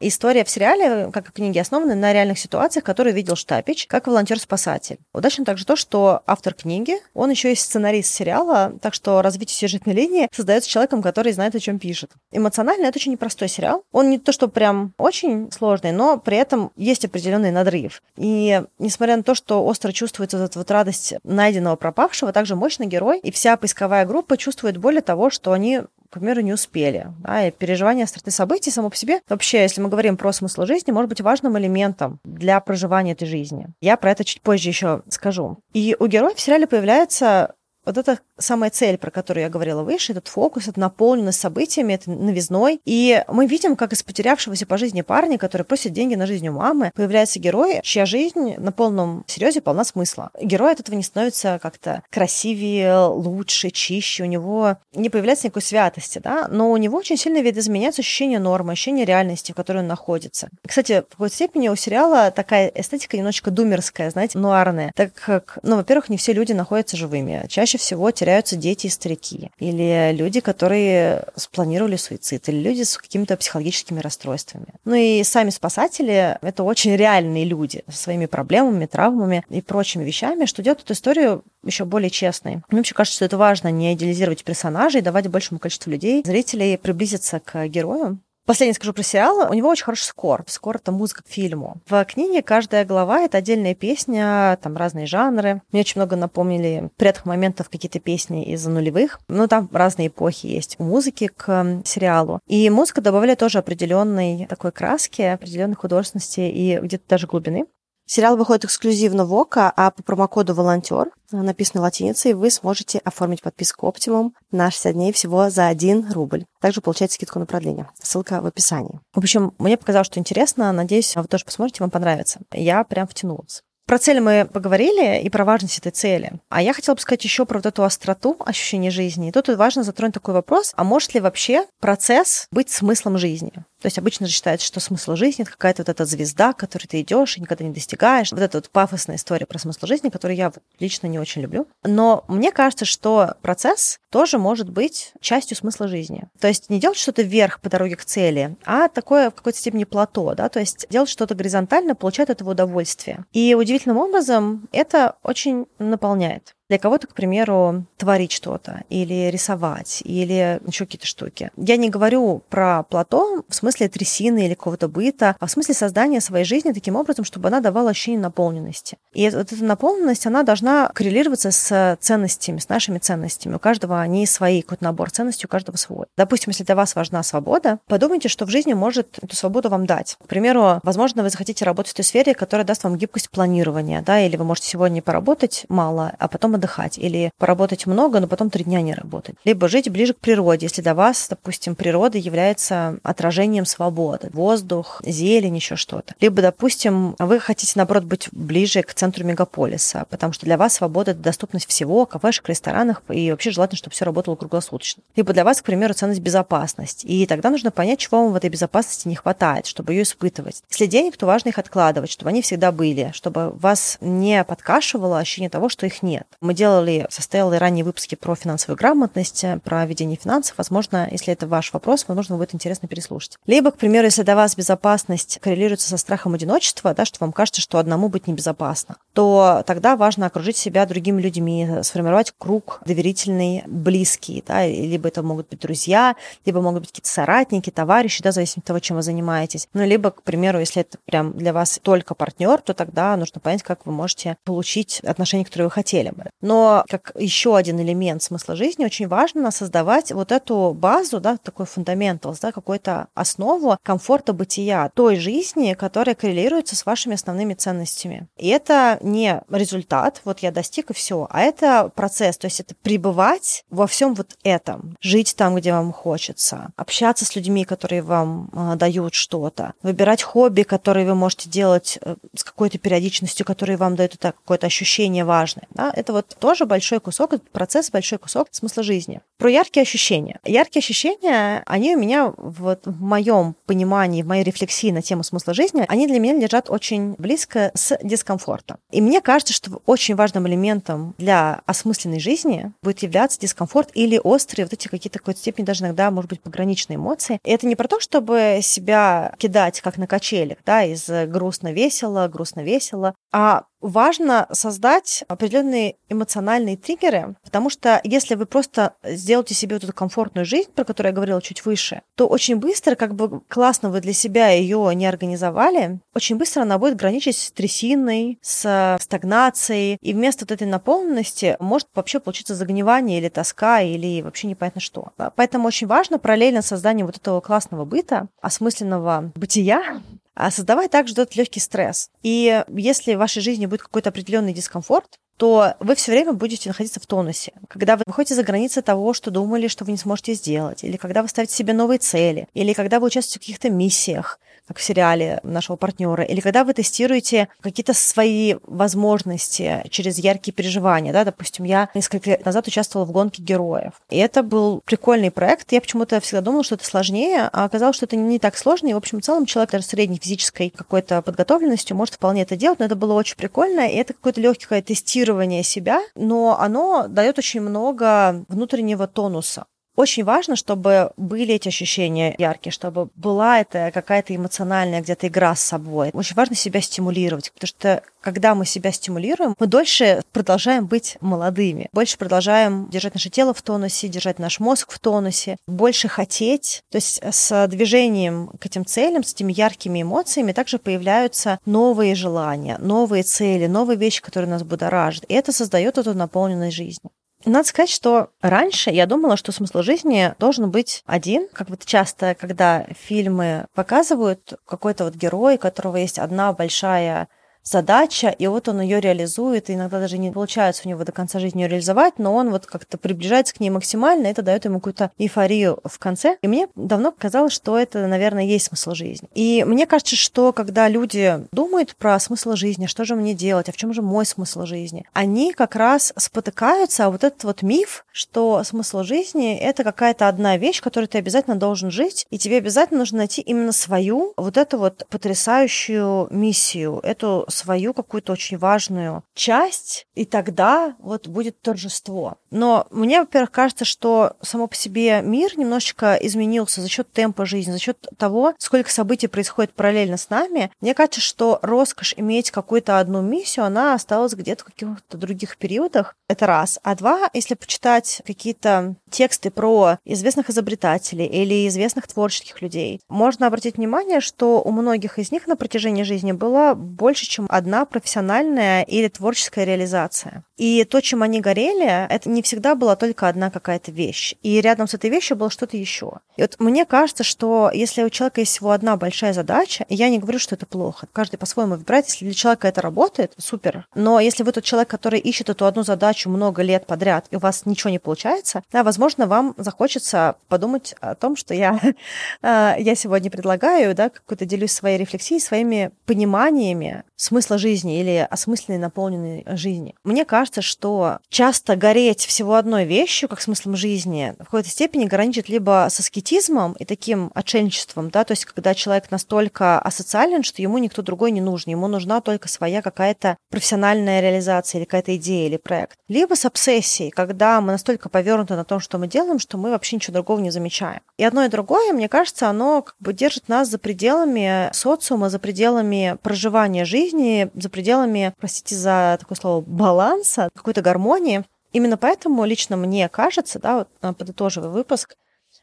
История 0.00 0.44
в 0.44 0.50
сериале, 0.50 1.10
как 1.12 1.26
и 1.26 1.30
в 1.30 1.32
книге, 1.32 1.60
основана 1.60 1.94
на 1.94 2.12
реальных 2.12 2.38
ситуациях, 2.38 2.84
которые 2.84 3.14
видел 3.14 3.36
Штапич 3.36 3.86
как 3.86 4.06
волонтер-спасатель. 4.06 4.98
Удачно 5.12 5.44
также 5.44 5.64
то, 5.64 5.76
что 5.76 6.22
автор 6.26 6.52
книги, 6.52 6.96
он 7.14 7.30
еще 7.30 7.52
и 7.52 7.54
сценарист 7.54 8.12
сериала, 8.12 8.74
так 8.82 8.92
что 8.92 9.22
развитие 9.22 9.56
сюжетной 9.56 9.94
линии 9.94 10.28
создается 10.32 10.68
человеком, 10.68 11.00
который 11.00 11.32
знает, 11.32 11.54
о 11.54 11.60
чем 11.60 11.78
пишет. 11.78 12.10
Эмоционально 12.32 12.86
это 12.86 12.98
очень 12.98 13.12
непростой 13.12 13.48
сериал. 13.48 13.84
Он 13.92 14.10
не 14.10 14.18
то, 14.18 14.32
что 14.32 14.48
прям 14.48 14.94
очень 14.98 15.50
сложный, 15.52 15.92
но 15.92 16.18
при 16.18 16.36
этом 16.36 16.72
есть 16.76 17.04
определенный 17.04 17.52
надрыв. 17.52 18.02
И 18.16 18.62
несмотря 18.78 19.16
на 19.16 19.22
то, 19.22 19.34
что 19.34 19.64
остро 19.64 19.92
чувствуется 19.92 20.38
вот 20.38 20.50
эта 20.50 20.58
вот 20.58 20.70
радость 20.70 21.14
найденного 21.22 21.76
пропавшего, 21.76 22.32
также 22.32 22.56
мощный 22.56 22.86
герой, 22.86 23.20
и 23.20 23.30
вся 23.30 23.56
поисковая 23.56 24.06
группа 24.06 24.36
чувствует 24.36 24.76
боль 24.76 24.98
от 24.98 25.04
того, 25.04 25.30
что 25.30 25.52
они 25.52 25.82
к 26.10 26.14
примеру, 26.14 26.40
не 26.40 26.52
успели. 26.52 27.08
Да, 27.20 27.46
и 27.46 27.50
переживание 27.50 28.04
остроты 28.04 28.30
событий 28.30 28.70
само 28.70 28.90
по 28.90 28.96
себе, 28.96 29.20
вообще, 29.28 29.62
если 29.62 29.80
мы 29.80 29.88
говорим 29.88 30.16
про 30.16 30.32
смысл 30.32 30.64
жизни, 30.64 30.92
может 30.92 31.08
быть 31.08 31.20
важным 31.20 31.58
элементом 31.58 32.20
для 32.24 32.60
проживания 32.60 33.12
этой 33.12 33.26
жизни. 33.26 33.68
Я 33.80 33.96
про 33.96 34.10
это 34.10 34.24
чуть 34.24 34.42
позже 34.42 34.68
еще 34.68 35.02
скажу. 35.08 35.58
И 35.72 35.96
у 35.98 36.06
героя 36.06 36.34
в 36.34 36.40
сериале 36.40 36.66
появляется 36.66 37.54
вот 37.84 37.98
это 37.98 38.18
самая 38.38 38.70
цель, 38.70 38.98
про 38.98 39.10
которую 39.10 39.44
я 39.44 39.50
говорила 39.50 39.82
выше, 39.82 40.12
этот 40.12 40.28
фокус, 40.28 40.68
это 40.68 40.80
наполненность 40.80 41.40
событиями, 41.40 41.94
это 41.94 42.10
новизной. 42.10 42.80
И 42.84 43.22
мы 43.28 43.46
видим, 43.46 43.76
как 43.76 43.92
из 43.92 44.02
потерявшегося 44.02 44.66
по 44.66 44.76
жизни 44.76 45.02
парня, 45.02 45.38
который 45.38 45.62
просит 45.62 45.92
деньги 45.92 46.14
на 46.14 46.26
жизнь 46.26 46.48
у 46.48 46.52
мамы, 46.52 46.92
появляется 46.94 47.38
герой, 47.38 47.80
чья 47.82 48.06
жизнь 48.06 48.54
на 48.56 48.72
полном 48.72 49.24
серьезе 49.26 49.60
полна 49.60 49.84
смысла. 49.84 50.30
Герой 50.40 50.72
от 50.72 50.80
этого 50.80 50.94
не 50.96 51.02
становится 51.02 51.58
как-то 51.62 52.02
красивее, 52.10 53.06
лучше, 53.06 53.70
чище, 53.70 54.24
у 54.24 54.26
него 54.26 54.76
не 54.94 55.10
появляется 55.10 55.46
никакой 55.46 55.62
святости, 55.62 56.18
да, 56.18 56.48
но 56.48 56.70
у 56.70 56.76
него 56.76 56.98
очень 56.98 57.16
сильно 57.16 57.40
видоизменяется 57.40 58.02
ощущение 58.02 58.38
нормы, 58.38 58.72
ощущение 58.72 59.04
реальности, 59.04 59.52
в 59.52 59.54
которой 59.54 59.78
он 59.78 59.86
находится. 59.86 60.48
Кстати, 60.66 61.04
в 61.08 61.12
какой-то 61.12 61.34
степени 61.34 61.68
у 61.68 61.76
сериала 61.76 62.30
такая 62.30 62.68
эстетика 62.74 63.16
немножечко 63.16 63.50
думерская, 63.50 64.10
знаете, 64.10 64.38
нуарная, 64.38 64.92
так 64.94 65.12
как, 65.14 65.58
ну, 65.62 65.76
во-первых, 65.76 66.08
не 66.08 66.16
все 66.16 66.32
люди 66.32 66.52
находятся 66.52 66.96
живыми. 66.96 67.44
Чаще 67.48 67.78
всего 67.78 68.10
теряются 68.24 68.56
дети 68.56 68.86
и 68.86 68.90
старики, 68.90 69.50
или 69.58 70.12
люди, 70.12 70.40
которые 70.40 71.26
спланировали 71.36 71.96
суицид, 71.96 72.48
или 72.48 72.58
люди 72.58 72.82
с 72.82 72.96
какими-то 72.96 73.36
психологическими 73.36 74.00
расстройствами. 74.00 74.68
Ну 74.86 74.94
и 74.94 75.22
сами 75.24 75.50
спасатели— 75.50 76.38
это 76.40 76.62
очень 76.62 76.96
реальные 76.96 77.44
люди 77.44 77.84
со 77.86 77.98
своими 77.98 78.24
проблемами, 78.24 78.86
травмами 78.86 79.44
и 79.50 79.60
прочими 79.60 80.04
вещами, 80.04 80.46
что 80.46 80.62
делает 80.62 80.80
эту 80.80 80.94
историю 80.94 81.44
еще 81.62 81.84
более 81.84 82.08
честной. 82.08 82.62
Мне 82.70 82.80
вообще 82.80 82.94
кажется, 82.94 83.16
что 83.16 83.26
это 83.26 83.36
важно 83.36 83.68
не 83.68 83.92
идеализировать 83.92 84.42
персонажей, 84.42 85.02
давать 85.02 85.28
большему 85.28 85.58
количеству 85.58 85.90
людей, 85.90 86.22
зрителей 86.24 86.78
приблизиться 86.78 87.40
к 87.40 87.66
герою, 87.68 88.18
Последнее 88.46 88.74
скажу 88.74 88.92
про 88.92 89.02
сериал. 89.02 89.50
У 89.50 89.54
него 89.54 89.68
очень 89.70 89.84
хороший 89.84 90.04
скор. 90.04 90.44
Скор— 90.46 90.76
это 90.78 90.92
музыка 90.92 91.22
к 91.22 91.28
фильму. 91.28 91.76
В 91.86 92.04
книге 92.04 92.42
каждая 92.42 92.84
глава— 92.84 93.20
это 93.22 93.38
отдельная 93.38 93.74
песня, 93.74 94.58
там 94.62 94.76
разные 94.76 95.06
жанры. 95.06 95.62
Мне 95.72 95.80
очень 95.80 95.98
много 96.00 96.16
напомнили 96.16 96.90
приятных 96.96 97.24
моментов 97.24 97.70
какие-то 97.70 98.00
песни 98.00 98.44
из 98.44 98.66
нулевых. 98.66 99.18
Ну, 99.28 99.48
там 99.48 99.70
разные 99.72 100.08
эпохи 100.08 100.46
есть 100.46 100.76
у 100.78 100.84
музыки 100.84 101.30
к 101.34 101.82
сериалу. 101.86 102.40
И 102.46 102.68
музыка 102.68 103.00
добавляет 103.00 103.38
тоже 103.38 103.58
определенной 103.58 104.46
такой 104.46 104.72
краски, 104.72 105.22
определенной 105.22 105.76
художественности 105.76 106.40
и 106.40 106.78
где-то 106.78 107.04
даже 107.08 107.26
глубины. 107.26 107.64
Сериал 108.06 108.36
выходит 108.36 108.66
эксклюзивно 108.66 109.24
в 109.24 109.32
ОКО, 109.34 109.72
а 109.74 109.90
по 109.90 110.02
промокоду 110.02 110.54
«Волонтер», 110.54 111.10
написанной 111.32 111.82
латиницей, 111.82 112.34
вы 112.34 112.50
сможете 112.50 112.98
оформить 112.98 113.40
подписку 113.40 113.88
Optimum 113.88 114.32
на 114.50 114.70
60 114.70 114.92
дней 114.92 115.12
всего 115.12 115.48
за 115.48 115.68
1 115.68 116.12
рубль. 116.12 116.44
Также 116.60 116.82
получаете 116.82 117.14
скидку 117.14 117.38
на 117.38 117.46
продление. 117.46 117.88
Ссылка 118.00 118.42
в 118.42 118.46
описании. 118.46 119.00
В 119.14 119.18
общем, 119.18 119.54
мне 119.58 119.78
показалось, 119.78 120.06
что 120.06 120.20
интересно. 120.20 120.70
Надеюсь, 120.72 121.16
вы 121.16 121.24
тоже 121.24 121.46
посмотрите, 121.46 121.82
вам 121.82 121.90
понравится. 121.90 122.40
Я 122.52 122.84
прям 122.84 123.08
втянулась. 123.08 123.62
Про 123.86 123.98
цель 123.98 124.20
мы 124.20 124.48
поговорили 124.50 125.20
и 125.20 125.28
про 125.28 125.44
важность 125.44 125.78
этой 125.78 125.92
цели. 125.92 126.32
А 126.48 126.62
я 126.62 126.72
хотела 126.72 126.94
бы 126.94 127.02
сказать 127.02 127.22
еще 127.24 127.44
про 127.44 127.58
вот 127.58 127.66
эту 127.66 127.84
остроту 127.84 128.36
ощущения 128.40 128.90
жизни. 128.90 129.28
И 129.28 129.32
тут 129.32 129.48
важно 129.48 129.82
затронуть 129.82 130.14
такой 130.14 130.32
вопрос, 130.32 130.72
а 130.74 130.84
может 130.84 131.12
ли 131.12 131.20
вообще 131.20 131.66
процесс 131.80 132.46
быть 132.50 132.70
смыслом 132.70 133.18
жизни? 133.18 133.52
То 133.84 133.88
есть 133.88 133.98
обычно 133.98 134.26
же 134.26 134.32
считается, 134.32 134.66
что 134.66 134.80
смысл 134.80 135.14
жизни 135.14 135.42
это 135.42 135.50
какая-то 135.50 135.82
вот 135.82 135.90
эта 135.90 136.06
звезда, 136.06 136.54
к 136.54 136.56
которой 136.56 136.86
ты 136.86 137.02
идешь 137.02 137.36
и 137.36 137.42
никогда 137.42 137.66
не 137.66 137.70
достигаешь. 137.70 138.32
Вот 138.32 138.40
эта 138.40 138.56
вот 138.56 138.70
пафосная 138.70 139.16
история 139.16 139.44
про 139.44 139.58
смысл 139.58 139.84
жизни, 139.84 140.08
которую 140.08 140.38
я 140.38 140.54
лично 140.80 141.06
не 141.06 141.18
очень 141.18 141.42
люблю. 141.42 141.68
Но 141.82 142.24
мне 142.26 142.50
кажется, 142.50 142.86
что 142.86 143.34
процесс 143.42 144.00
тоже 144.08 144.38
может 144.38 144.70
быть 144.70 145.12
частью 145.20 145.58
смысла 145.58 145.86
жизни. 145.86 146.28
То 146.40 146.48
есть 146.48 146.70
не 146.70 146.80
делать 146.80 146.96
что-то 146.96 147.20
вверх 147.20 147.60
по 147.60 147.68
дороге 147.68 147.96
к 147.96 148.06
цели, 148.06 148.56
а 148.64 148.88
такое 148.88 149.28
в 149.28 149.34
какой-то 149.34 149.58
степени 149.58 149.84
плато, 149.84 150.34
да, 150.34 150.48
то 150.48 150.60
есть 150.60 150.86
делать 150.88 151.10
что-то 151.10 151.34
горизонтально, 151.34 151.94
получать 151.94 152.30
от 152.30 152.36
этого 152.36 152.52
удовольствие. 152.52 153.26
И 153.34 153.54
удивительным 153.54 153.98
образом 153.98 154.66
это 154.72 155.16
очень 155.22 155.66
наполняет. 155.78 156.54
Для 156.70 156.78
кого-то, 156.78 157.06
к 157.06 157.14
примеру, 157.14 157.84
творить 157.98 158.32
что-то 158.32 158.84
или 158.88 159.30
рисовать, 159.30 160.00
или 160.04 160.60
еще 160.66 160.86
какие-то 160.86 161.06
штуки. 161.06 161.50
Я 161.56 161.76
не 161.76 161.90
говорю 161.90 162.42
про 162.48 162.82
Плато 162.84 163.44
в 163.48 163.54
смысле 163.54 163.88
трясины 163.88 164.46
или 164.46 164.54
какого-то 164.54 164.88
быта, 164.88 165.36
а 165.38 165.46
в 165.46 165.50
смысле 165.50 165.74
создания 165.74 166.22
своей 166.22 166.46
жизни 166.46 166.72
таким 166.72 166.96
образом, 166.96 167.24
чтобы 167.24 167.48
она 167.48 167.60
давала 167.60 167.90
ощущение 167.90 168.20
наполненности. 168.20 168.96
И 169.12 169.28
вот 169.28 169.52
эта 169.52 169.62
наполненность, 169.62 170.26
она 170.26 170.42
должна 170.42 170.88
коррелироваться 170.94 171.50
с 171.50 171.98
ценностями, 172.00 172.58
с 172.58 172.68
нашими 172.70 172.98
ценностями. 172.98 173.56
У 173.56 173.58
каждого 173.58 174.00
они 174.00 174.26
свои, 174.26 174.62
какой-то 174.62 174.84
набор 174.84 175.10
ценностей, 175.10 175.46
у 175.46 175.48
каждого 175.48 175.76
свой. 175.76 176.06
Допустим, 176.16 176.50
если 176.50 176.64
для 176.64 176.76
вас 176.76 176.94
важна 176.94 177.22
свобода, 177.22 177.78
подумайте, 177.86 178.28
что 178.30 178.46
в 178.46 178.50
жизни 178.50 178.72
может 178.72 179.18
эту 179.20 179.36
свободу 179.36 179.68
вам 179.68 179.84
дать. 179.84 180.16
К 180.24 180.28
примеру, 180.28 180.80
возможно, 180.82 181.22
вы 181.22 181.28
захотите 181.28 181.64
работать 181.66 181.92
в 181.92 181.96
той 181.96 182.04
сфере, 182.04 182.34
которая 182.34 182.64
даст 182.64 182.84
вам 182.84 182.96
гибкость 182.96 183.28
планирования, 183.28 184.00
да, 184.00 184.20
или 184.20 184.36
вы 184.36 184.44
можете 184.44 184.68
сегодня 184.68 185.02
поработать 185.02 185.66
мало, 185.68 186.14
а 186.18 186.28
потом 186.28 186.53
отдыхать, 186.54 186.98
или 186.98 187.30
поработать 187.38 187.86
много, 187.86 188.20
но 188.20 188.26
потом 188.26 188.50
три 188.50 188.64
дня 188.64 188.80
не 188.80 188.94
работать. 188.94 189.36
Либо 189.44 189.68
жить 189.68 189.90
ближе 189.90 190.14
к 190.14 190.18
природе, 190.18 190.66
если 190.66 190.82
для 190.82 190.94
вас, 190.94 191.26
допустим, 191.28 191.74
природа 191.74 192.18
является 192.18 192.98
отражением 193.02 193.66
свободы, 193.66 194.30
воздух, 194.32 195.02
зелень, 195.04 195.56
еще 195.56 195.76
что-то. 195.76 196.14
Либо, 196.20 196.42
допустим, 196.42 197.16
вы 197.18 197.40
хотите, 197.40 197.72
наоборот, 197.76 198.04
быть 198.04 198.28
ближе 198.32 198.82
к 198.82 198.94
центру 198.94 199.24
мегаполиса, 199.24 200.06
потому 200.10 200.32
что 200.32 200.46
для 200.46 200.56
вас 200.56 200.74
свобода– 200.74 201.10
это 201.12 201.20
доступность 201.20 201.66
всего, 201.66 202.06
кафешек, 202.06 202.48
ресторанах, 202.48 203.02
и 203.08 203.30
вообще 203.30 203.50
желательно, 203.50 203.78
чтобы 203.78 203.94
все 203.94 204.04
работало 204.04 204.36
круглосуточно. 204.36 205.02
Либо 205.16 205.32
для 205.32 205.44
вас, 205.44 205.60
к 205.60 205.64
примеру, 205.64 205.94
ценность 205.94 206.20
безопасность. 206.20 207.04
И 207.04 207.26
тогда 207.26 207.50
нужно 207.50 207.70
понять, 207.70 207.98
чего 207.98 208.24
вам 208.24 208.32
в 208.32 208.36
этой 208.36 208.50
безопасности 208.50 209.08
не 209.08 209.16
хватает, 209.16 209.66
чтобы 209.66 209.92
ее 209.92 210.02
испытывать. 210.02 210.62
Если 210.70 210.86
денег, 210.86 211.16
то 211.16 211.26
важно 211.26 211.50
их 211.50 211.58
откладывать, 211.58 212.10
чтобы 212.10 212.30
они 212.30 212.42
всегда 212.42 212.72
были, 212.72 213.10
чтобы 213.12 213.50
вас 213.50 213.98
не 214.00 214.44
подкашивало 214.44 215.18
ощущение 215.18 215.50
того, 215.50 215.68
что 215.68 215.86
их 215.86 216.02
нет. 216.02 216.26
Мы 216.44 216.52
делали, 216.52 217.06
состояли 217.08 217.56
ранние 217.56 217.86
выпуски 217.86 218.16
про 218.16 218.34
финансовую 218.34 218.76
грамотность, 218.76 219.46
про 219.64 219.86
ведение 219.86 220.18
финансов. 220.22 220.58
Возможно, 220.58 221.08
если 221.10 221.32
это 221.32 221.46
ваш 221.46 221.72
вопрос, 221.72 222.04
возможно, 222.06 222.36
будет 222.36 222.54
интересно 222.54 222.86
переслушать. 222.86 223.38
Либо, 223.46 223.70
к 223.70 223.78
примеру, 223.78 224.04
если 224.04 224.24
для 224.24 224.36
вас 224.36 224.54
безопасность 224.54 225.38
коррелируется 225.40 225.88
со 225.88 225.96
страхом 225.96 226.34
одиночества, 226.34 226.92
да, 226.92 227.06
что 227.06 227.16
вам 227.20 227.32
кажется, 227.32 227.62
что 227.62 227.78
одному 227.78 228.10
быть 228.10 228.26
небезопасно, 228.26 228.96
то 229.14 229.62
тогда 229.66 229.96
важно 229.96 230.26
окружить 230.26 230.58
себя 230.58 230.84
другими 230.84 231.22
людьми, 231.22 231.66
сформировать 231.80 232.34
круг 232.36 232.82
доверительный, 232.84 233.62
близкий, 233.66 234.44
да, 234.46 234.66
либо 234.66 235.08
это 235.08 235.22
могут 235.22 235.48
быть 235.48 235.60
друзья, 235.60 236.14
либо 236.44 236.60
могут 236.60 236.82
быть 236.82 236.90
какие-то 236.90 237.08
соратники, 237.08 237.70
товарищи, 237.70 238.22
да, 238.22 238.32
зависит 238.32 238.58
от 238.58 238.64
того, 238.64 238.80
чем 238.80 238.96
вы 238.96 239.02
занимаетесь. 239.02 239.66
Ну, 239.72 239.82
либо, 239.82 240.10
к 240.10 240.22
примеру, 240.22 240.58
если 240.58 240.82
это 240.82 240.98
прям 241.06 241.32
для 241.32 241.54
вас 241.54 241.80
только 241.82 242.14
партнер, 242.14 242.60
то 242.60 242.74
тогда 242.74 243.16
нужно 243.16 243.40
понять, 243.40 243.62
как 243.62 243.86
вы 243.86 243.92
можете 243.92 244.36
получить 244.44 245.00
отношения, 245.00 245.46
которые 245.46 245.68
вы 245.68 245.70
хотели 245.70 246.10
бы. 246.10 246.26
Но 246.44 246.84
как 246.90 247.12
еще 247.18 247.56
один 247.56 247.80
элемент 247.80 248.22
смысла 248.22 248.54
жизни, 248.54 248.84
очень 248.84 249.08
важно 249.08 249.50
создавать 249.50 250.12
вот 250.12 250.30
эту 250.30 250.74
базу, 250.74 251.18
да, 251.18 251.38
такой 251.38 251.64
фундаментал, 251.64 252.36
да, 252.40 252.52
какую-то 252.52 253.08
основу 253.14 253.78
комфорта 253.82 254.34
бытия 254.34 254.90
той 254.94 255.16
жизни, 255.16 255.72
которая 255.72 256.14
коррелируется 256.14 256.76
с 256.76 256.84
вашими 256.84 257.14
основными 257.14 257.54
ценностями. 257.54 258.28
И 258.36 258.48
это 258.48 258.98
не 259.00 259.40
результат, 259.48 260.20
вот 260.26 260.40
я 260.40 260.50
достиг 260.50 260.90
и 260.90 260.94
все, 260.94 261.26
а 261.30 261.40
это 261.40 261.90
процесс, 261.94 262.36
то 262.36 262.46
есть 262.46 262.60
это 262.60 262.74
пребывать 262.74 263.64
во 263.70 263.86
всем 263.86 264.12
вот 264.12 264.36
этом, 264.44 264.98
жить 265.00 265.36
там, 265.36 265.54
где 265.54 265.72
вам 265.72 265.92
хочется, 265.92 266.72
общаться 266.76 267.24
с 267.24 267.34
людьми, 267.36 267.64
которые 267.64 268.02
вам 268.02 268.50
э, 268.52 268.76
дают 268.76 269.14
что-то, 269.14 269.72
выбирать 269.82 270.22
хобби, 270.22 270.62
которые 270.62 271.06
вы 271.06 271.14
можете 271.14 271.48
делать 271.48 271.98
э, 272.02 272.16
с 272.36 272.44
какой-то 272.44 272.76
периодичностью, 272.76 273.46
которые 273.46 273.78
вам 273.78 273.96
дают 273.96 274.16
это 274.16 274.32
какое-то 274.32 274.66
ощущение 274.66 275.24
важное. 275.24 275.66
Да? 275.70 275.90
Это 275.94 276.12
вот 276.12 276.33
тоже 276.34 276.66
большой 276.66 277.00
кусок, 277.00 277.34
этот 277.34 277.50
процесс, 277.50 277.90
большой 277.90 278.18
кусок 278.18 278.48
смысла 278.50 278.82
жизни. 278.82 279.20
Про 279.38 279.50
яркие 279.50 279.82
ощущения. 279.82 280.40
Яркие 280.44 280.80
ощущения, 280.80 281.62
они 281.66 281.96
у 281.96 281.98
меня 281.98 282.32
вот 282.36 282.82
в 282.84 283.02
моем 283.02 283.56
понимании, 283.66 284.22
в 284.22 284.26
моей 284.26 284.44
рефлексии 284.44 284.92
на 284.92 285.02
тему 285.02 285.22
смысла 285.22 285.54
жизни, 285.54 285.84
они 285.88 286.06
для 286.06 286.18
меня 286.18 286.34
лежат 286.34 286.70
очень 286.70 287.14
близко 287.18 287.70
с 287.74 287.98
дискомфортом. 288.02 288.78
И 288.90 289.00
мне 289.00 289.20
кажется, 289.20 289.52
что 289.52 289.82
очень 289.86 290.14
важным 290.14 290.46
элементом 290.46 291.14
для 291.18 291.62
осмысленной 291.66 292.20
жизни 292.20 292.72
будет 292.82 293.00
являться 293.00 293.40
дискомфорт 293.40 293.90
или 293.94 294.20
острые 294.22 294.66
вот 294.66 294.72
эти 294.72 294.88
какие-то 294.88 295.18
какой-то 295.18 295.40
степени 295.40 295.64
даже 295.64 295.84
иногда, 295.84 296.10
может 296.10 296.30
быть, 296.30 296.40
пограничные 296.40 296.96
эмоции. 296.96 297.38
И 297.44 297.50
это 297.50 297.66
не 297.66 297.76
про 297.76 297.88
то, 297.88 298.00
чтобы 298.00 298.60
себя 298.62 299.34
кидать 299.38 299.80
как 299.80 299.98
на 299.98 300.06
качелях, 300.06 300.58
да, 300.64 300.84
из 300.84 301.08
грустно-весело, 301.08 302.28
грустно-весело, 302.28 303.14
а 303.32 303.64
важно 303.84 304.48
создать 304.50 305.24
определенные 305.28 305.96
эмоциональные 306.08 306.76
триггеры, 306.76 307.36
потому 307.44 307.70
что 307.70 308.00
если 308.02 308.34
вы 308.34 308.46
просто 308.46 308.94
сделаете 309.04 309.54
себе 309.54 309.76
вот 309.76 309.84
эту 309.84 309.92
комфортную 309.92 310.44
жизнь, 310.44 310.70
про 310.74 310.84
которую 310.84 311.10
я 311.10 311.14
говорила 311.14 311.42
чуть 311.42 311.64
выше, 311.64 312.02
то 312.16 312.26
очень 312.26 312.56
быстро, 312.56 312.94
как 312.94 313.14
бы 313.14 313.40
классно 313.48 313.90
вы 313.90 314.00
для 314.00 314.12
себя 314.12 314.48
ее 314.48 314.90
не 314.94 315.06
организовали, 315.06 316.00
очень 316.14 316.36
быстро 316.36 316.62
она 316.62 316.78
будет 316.78 316.96
граничить 316.96 317.36
с 317.36 317.50
трясиной, 317.52 318.38
с 318.40 318.96
стагнацией, 319.00 319.98
и 320.00 320.12
вместо 320.12 320.44
вот 320.44 320.52
этой 320.52 320.66
наполненности 320.66 321.56
может 321.60 321.88
вообще 321.94 322.20
получиться 322.20 322.54
загнивание 322.54 323.18
или 323.18 323.28
тоска, 323.28 323.80
или 323.80 324.22
вообще 324.22 324.46
непонятно 324.46 324.80
что. 324.80 325.12
Поэтому 325.36 325.68
очень 325.68 325.86
важно 325.86 326.18
параллельно 326.18 326.62
с 326.62 326.66
созданием 326.66 327.06
вот 327.06 327.16
этого 327.16 327.40
классного 327.40 327.84
быта, 327.84 328.28
осмысленного 328.40 329.32
бытия, 329.34 330.00
а 330.34 330.50
создавать 330.50 330.90
также 330.90 331.14
этот 331.14 331.36
легкий 331.36 331.60
стресс. 331.60 332.10
И 332.22 332.64
если 332.68 333.14
в 333.14 333.18
вашей 333.18 333.42
жизни 333.42 333.66
будет 333.66 333.82
какой-то 333.82 334.10
определенный 334.10 334.52
дискомфорт, 334.52 335.18
то 335.36 335.74
вы 335.80 335.94
все 335.94 336.12
время 336.12 336.32
будете 336.32 336.68
находиться 336.68 337.00
в 337.00 337.06
тонусе. 337.06 337.52
Когда 337.68 337.96
вы 337.96 338.04
выходите 338.06 338.34
за 338.34 338.42
границы 338.42 338.82
того, 338.82 339.14
что 339.14 339.30
думали, 339.30 339.68
что 339.68 339.84
вы 339.84 339.92
не 339.92 339.98
сможете 339.98 340.34
сделать, 340.34 340.84
или 340.84 340.96
когда 340.96 341.22
вы 341.22 341.28
ставите 341.28 341.54
себе 341.54 341.72
новые 341.72 341.98
цели, 341.98 342.48
или 342.54 342.72
когда 342.72 343.00
вы 343.00 343.06
участвуете 343.06 343.38
в 343.38 343.42
каких-то 343.42 343.70
миссиях, 343.70 344.38
как 344.66 344.78
в 344.78 344.82
сериале 344.82 345.40
нашего 345.42 345.76
партнера, 345.76 346.24
или 346.24 346.40
когда 346.40 346.64
вы 346.64 346.72
тестируете 346.72 347.48
какие-то 347.60 347.92
свои 347.92 348.54
возможности 348.62 349.82
через 349.90 350.18
яркие 350.18 350.54
переживания, 350.54 351.12
да, 351.12 351.24
допустим, 351.24 351.66
я 351.66 351.90
несколько 351.94 352.30
лет 352.30 352.44
назад 352.46 352.66
участвовала 352.66 353.06
в 353.06 353.12
гонке 353.12 353.42
героев, 353.42 353.92
и 354.08 354.16
это 354.16 354.42
был 354.42 354.80
прикольный 354.86 355.30
проект, 355.30 355.72
я 355.72 355.82
почему-то 355.82 356.18
всегда 356.20 356.40
думала, 356.40 356.64
что 356.64 356.76
это 356.76 356.84
сложнее, 356.86 357.50
а 357.52 357.64
оказалось, 357.64 357.96
что 357.96 358.06
это 358.06 358.16
не 358.16 358.38
так 358.38 358.56
сложно, 358.56 358.88
и, 358.88 358.94
в 358.94 358.96
общем, 358.96 359.20
в 359.20 359.24
целом 359.24 359.44
человек 359.44 359.72
даже 359.72 359.84
средней 359.84 360.18
физической 360.18 360.70
какой-то 360.70 361.20
подготовленностью 361.20 361.94
может 361.94 362.14
вполне 362.14 362.42
это 362.42 362.56
делать, 362.56 362.78
но 362.78 362.86
это 362.86 362.96
было 362.96 363.12
очень 363.12 363.36
прикольно, 363.36 363.86
и 363.86 363.96
это 363.96 364.14
какое-то 364.14 364.40
легкое 364.40 364.80
тестирование 364.80 365.23
себя, 365.62 366.00
но 366.14 366.58
оно 366.58 367.06
дает 367.08 367.38
очень 367.38 367.60
много 367.60 368.44
внутреннего 368.48 369.06
тонуса. 369.06 369.66
Очень 369.96 370.24
важно, 370.24 370.56
чтобы 370.56 371.12
были 371.16 371.54
эти 371.54 371.68
ощущения 371.68 372.34
яркие, 372.38 372.72
чтобы 372.72 373.08
была 373.14 373.60
эта 373.60 373.90
какая-то 373.94 374.34
эмоциональная 374.34 375.00
где-то 375.00 375.28
игра 375.28 375.54
с 375.54 375.60
собой. 375.60 376.10
Очень 376.12 376.34
важно 376.34 376.56
себя 376.56 376.80
стимулировать, 376.80 377.52
потому 377.52 377.68
что 377.68 378.02
когда 378.20 378.54
мы 378.54 378.66
себя 378.66 378.90
стимулируем, 378.90 379.54
мы 379.58 379.66
дольше 379.66 380.22
продолжаем 380.32 380.86
быть 380.86 381.16
молодыми, 381.20 381.88
больше 381.92 382.18
продолжаем 382.18 382.88
держать 382.90 383.14
наше 383.14 383.30
тело 383.30 383.54
в 383.54 383.62
тонусе, 383.62 384.08
держать 384.08 384.38
наш 384.38 384.58
мозг 384.60 384.90
в 384.90 384.98
тонусе, 384.98 385.56
больше 385.66 386.08
хотеть. 386.08 386.82
То 386.90 386.96
есть 386.96 387.20
с 387.22 387.66
движением 387.68 388.50
к 388.58 388.66
этим 388.66 388.84
целям, 388.84 389.22
с 389.22 389.32
этими 389.32 389.52
яркими 389.52 390.02
эмоциями 390.02 390.52
также 390.52 390.78
появляются 390.78 391.60
новые 391.66 392.14
желания, 392.14 392.78
новые 392.78 393.22
цели, 393.22 393.66
новые 393.66 393.96
вещи, 393.96 394.22
которые 394.22 394.50
нас 394.50 394.62
будоражат. 394.62 395.24
И 395.28 395.34
это 395.34 395.52
создает 395.52 395.98
эту 395.98 396.14
наполненность 396.14 396.76
жизни. 396.76 397.10
Надо 397.44 397.68
сказать, 397.68 397.90
что 397.90 398.30
раньше 398.40 398.90
я 398.90 399.06
думала, 399.06 399.36
что 399.36 399.52
смысл 399.52 399.82
жизни 399.82 400.34
должен 400.38 400.70
быть 400.70 401.02
один. 401.06 401.48
Как 401.52 401.68
вот 401.68 401.84
часто, 401.84 402.34
когда 402.34 402.86
фильмы 402.98 403.66
показывают 403.74 404.54
какой-то 404.66 405.04
вот 405.04 405.14
герой, 405.14 405.56
у 405.56 405.58
которого 405.58 405.96
есть 405.96 406.18
одна 406.18 406.52
большая 406.52 407.28
задача, 407.64 408.28
и 408.28 408.46
вот 408.46 408.68
он 408.68 408.80
ее 408.80 409.00
реализует, 409.00 409.70
и 409.70 409.74
иногда 409.74 409.98
даже 409.98 410.18
не 410.18 410.30
получается 410.30 410.82
у 410.84 410.88
него 410.88 411.02
до 411.04 411.12
конца 411.12 411.38
жизни 411.38 411.62
ее 411.62 411.68
реализовать, 411.68 412.18
но 412.18 412.34
он 412.34 412.50
вот 412.50 412.66
как-то 412.66 412.98
приближается 412.98 413.54
к 413.54 413.60
ней 413.60 413.70
максимально, 413.70 414.26
это 414.26 414.42
дает 414.42 414.66
ему 414.66 414.78
какую-то 414.78 415.10
эйфорию 415.18 415.80
в 415.84 415.98
конце. 415.98 416.36
И 416.42 416.48
мне 416.48 416.68
давно 416.74 417.12
казалось, 417.12 417.52
что 417.52 417.78
это, 417.78 418.06
наверное, 418.06 418.44
есть 418.44 418.66
смысл 418.66 418.94
жизни. 418.94 419.28
И 419.34 419.64
мне 419.66 419.86
кажется, 419.86 420.16
что 420.16 420.52
когда 420.52 420.88
люди 420.88 421.46
думают 421.52 421.96
про 421.96 422.20
смысл 422.20 422.54
жизни, 422.54 422.86
что 422.86 423.04
же 423.04 423.16
мне 423.16 423.34
делать, 423.34 423.68
а 423.68 423.72
в 423.72 423.76
чем 423.76 423.94
же 423.94 424.02
мой 424.02 424.26
смысл 424.26 424.66
жизни, 424.66 425.06
они 425.14 425.52
как 425.52 425.74
раз 425.74 426.12
спотыкаются, 426.16 427.06
а 427.06 427.10
вот 427.10 427.24
этот 427.24 427.44
вот 427.44 427.62
миф, 427.62 428.04
что 428.12 428.62
смысл 428.64 429.02
жизни— 429.02 429.56
это 429.60 429.84
какая-то 429.84 430.28
одна 430.28 430.58
вещь, 430.58 430.82
которой 430.82 431.06
ты 431.06 431.18
обязательно 431.18 431.56
должен 431.56 431.90
жить, 431.90 432.26
и 432.30 432.38
тебе 432.38 432.58
обязательно 432.58 433.00
нужно 433.00 433.18
найти 433.18 433.40
именно 433.40 433.72
свою 433.72 434.34
вот 434.36 434.56
эту 434.56 434.78
вот 434.78 435.06
потрясающую 435.08 436.28
миссию, 436.30 437.00
эту 437.02 437.46
свою 437.54 437.94
какую-то 437.94 438.32
очень 438.32 438.58
важную 438.58 439.22
часть, 439.34 440.06
и 440.14 440.24
тогда 440.24 440.96
вот 440.98 441.28
будет 441.28 441.60
торжество. 441.60 442.36
Но 442.50 442.86
мне, 442.90 443.20
во-первых, 443.20 443.50
кажется, 443.50 443.84
что 443.84 444.36
само 444.40 444.66
по 444.66 444.74
себе 444.74 445.22
мир 445.22 445.58
немножечко 445.58 446.14
изменился 446.20 446.80
за 446.80 446.88
счет 446.88 447.10
темпа 447.12 447.46
жизни, 447.46 447.72
за 447.72 447.78
счет 447.78 448.06
того, 448.16 448.54
сколько 448.58 448.90
событий 448.90 449.26
происходит 449.26 449.74
параллельно 449.74 450.16
с 450.16 450.30
нами. 450.30 450.70
Мне 450.80 450.94
кажется, 450.94 451.20
что 451.20 451.58
роскошь 451.62 452.14
иметь 452.16 452.50
какую-то 452.50 452.98
одну 452.98 453.22
миссию, 453.22 453.64
она 453.64 453.94
осталась 453.94 454.34
где-то 454.34 454.62
в 454.62 454.66
каких-то 454.66 455.16
других 455.16 455.56
периодах. 455.56 456.16
Это 456.28 456.46
раз. 456.46 456.78
А 456.82 456.94
два, 456.94 457.28
если 457.32 457.54
почитать 457.54 458.22
какие-то 458.26 458.94
тексты 459.10 459.50
про 459.50 459.98
известных 460.04 460.50
изобретателей 460.50 461.26
или 461.26 461.68
известных 461.68 462.06
творческих 462.06 462.62
людей, 462.62 463.00
можно 463.08 463.46
обратить 463.46 463.76
внимание, 463.76 464.20
что 464.20 464.62
у 464.62 464.70
многих 464.70 465.18
из 465.18 465.32
них 465.32 465.46
на 465.46 465.56
протяжении 465.56 466.02
жизни 466.02 466.32
была 466.32 466.74
больше, 466.74 467.26
чем 467.26 467.43
одна 467.48 467.84
профессиональная 467.84 468.82
или 468.82 469.08
творческая 469.08 469.64
реализация. 469.64 470.44
И 470.56 470.84
то, 470.84 471.00
чем 471.00 471.22
они 471.22 471.40
горели, 471.40 472.06
это 472.08 472.28
не 472.28 472.42
всегда 472.42 472.74
была 472.74 472.94
только 472.94 473.28
одна 473.28 473.50
какая-то 473.50 473.90
вещь. 473.90 474.34
И 474.42 474.60
рядом 474.60 474.86
с 474.86 474.94
этой 474.94 475.10
вещью 475.10 475.36
было 475.36 475.50
что-то 475.50 475.76
еще. 475.76 476.18
И 476.36 476.42
вот 476.42 476.56
мне 476.60 476.84
кажется, 476.84 477.24
что 477.24 477.70
если 477.74 478.04
у 478.04 478.10
человека 478.10 478.40
есть 478.40 478.52
всего 478.52 478.70
одна 478.70 478.96
большая 478.96 479.32
задача, 479.32 479.84
я 479.88 480.08
не 480.08 480.18
говорю, 480.18 480.38
что 480.38 480.54
это 480.54 480.66
плохо, 480.66 481.08
каждый 481.12 481.38
по-своему 481.38 481.74
выбирает, 481.74 482.06
если 482.06 482.24
для 482.24 482.34
человека 482.34 482.68
это 482.68 482.82
работает, 482.82 483.32
супер. 483.36 483.86
Но 483.94 484.20
если 484.20 484.44
вы 484.44 484.52
тот 484.52 484.64
человек, 484.64 484.88
который 484.88 485.18
ищет 485.18 485.48
эту 485.48 485.66
одну 485.66 485.82
задачу 485.82 486.30
много 486.30 486.62
лет 486.62 486.86
подряд, 486.86 487.26
и 487.30 487.36
у 487.36 487.40
вас 487.40 487.66
ничего 487.66 487.90
не 487.90 487.98
получается, 487.98 488.62
да, 488.72 488.84
возможно, 488.84 489.26
вам 489.26 489.54
захочется 489.56 490.36
подумать 490.48 490.94
о 491.00 491.14
том, 491.14 491.36
что 491.36 491.54
я, 491.54 491.80
э, 492.42 492.74
я 492.78 492.94
сегодня 492.94 493.30
предлагаю, 493.30 493.94
да, 493.94 494.08
какой-то 494.08 494.46
делюсь 494.46 494.72
своей 494.72 494.98
рефлексией, 494.98 495.40
своими 495.40 495.90
пониманиями 496.06 497.04
смысла 497.24 497.58
жизни 497.58 498.00
или 498.00 498.26
осмысленной, 498.30 498.78
наполненной 498.78 499.44
жизни. 499.56 499.94
Мне 500.04 500.24
кажется, 500.24 500.62
что 500.62 501.18
часто 501.28 501.76
гореть 501.76 502.24
всего 502.24 502.54
одной 502.54 502.84
вещью, 502.84 503.28
как 503.28 503.40
смыслом 503.40 503.76
жизни, 503.76 504.34
в 504.38 504.44
какой-то 504.44 504.68
степени 504.68 505.06
граничит 505.06 505.48
либо 505.48 505.86
с 505.90 505.98
аскетизмом 506.00 506.74
и 506.74 506.84
таким 506.84 507.30
отшельничеством, 507.34 508.10
да, 508.10 508.24
то 508.24 508.32
есть 508.32 508.44
когда 508.44 508.74
человек 508.74 509.10
настолько 509.10 509.78
асоциален, 509.80 510.42
что 510.42 510.62
ему 510.62 510.78
никто 510.78 511.02
другой 511.02 511.30
не 511.30 511.40
нужен, 511.40 511.70
ему 511.70 511.88
нужна 511.88 512.20
только 512.20 512.48
своя 512.48 512.82
какая-то 512.82 513.36
профессиональная 513.50 514.20
реализация 514.20 514.78
или 514.78 514.84
какая-то 514.84 515.16
идея 515.16 515.46
или 515.46 515.56
проект. 515.56 515.96
Либо 516.08 516.34
с 516.34 516.44
обсессией, 516.44 517.10
когда 517.10 517.60
мы 517.60 517.72
настолько 517.72 518.08
повернуты 518.08 518.54
на 518.54 518.64
том, 518.64 518.80
что 518.80 518.98
мы 518.98 519.06
делаем, 519.06 519.38
что 519.38 519.56
мы 519.56 519.70
вообще 519.70 519.96
ничего 519.96 520.14
другого 520.14 520.40
не 520.40 520.50
замечаем. 520.50 521.00
И 521.16 521.24
одно 521.24 521.44
и 521.44 521.48
другое, 521.48 521.92
мне 521.92 522.08
кажется, 522.08 522.48
оно 522.48 522.82
как 522.82 522.96
бы 522.98 523.12
держит 523.12 523.48
нас 523.48 523.68
за 523.68 523.78
пределами 523.78 524.70
социума, 524.72 525.30
за 525.30 525.38
пределами 525.38 526.18
проживания 526.22 526.84
жизни, 526.84 527.13
жизни 527.14 527.50
за 527.54 527.68
пределами, 527.68 528.34
простите 528.38 528.74
за 528.74 529.16
такое 529.20 529.36
слово, 529.36 529.62
баланса, 529.62 530.48
какой-то 530.54 530.82
гармонии. 530.82 531.44
Именно 531.72 531.96
поэтому 531.96 532.44
лично 532.44 532.76
мне 532.76 533.08
кажется, 533.08 533.58
да, 533.58 533.78
вот 533.78 533.88
а, 534.00 534.12
подытоживая 534.12 534.68
выпуск, 534.68 535.16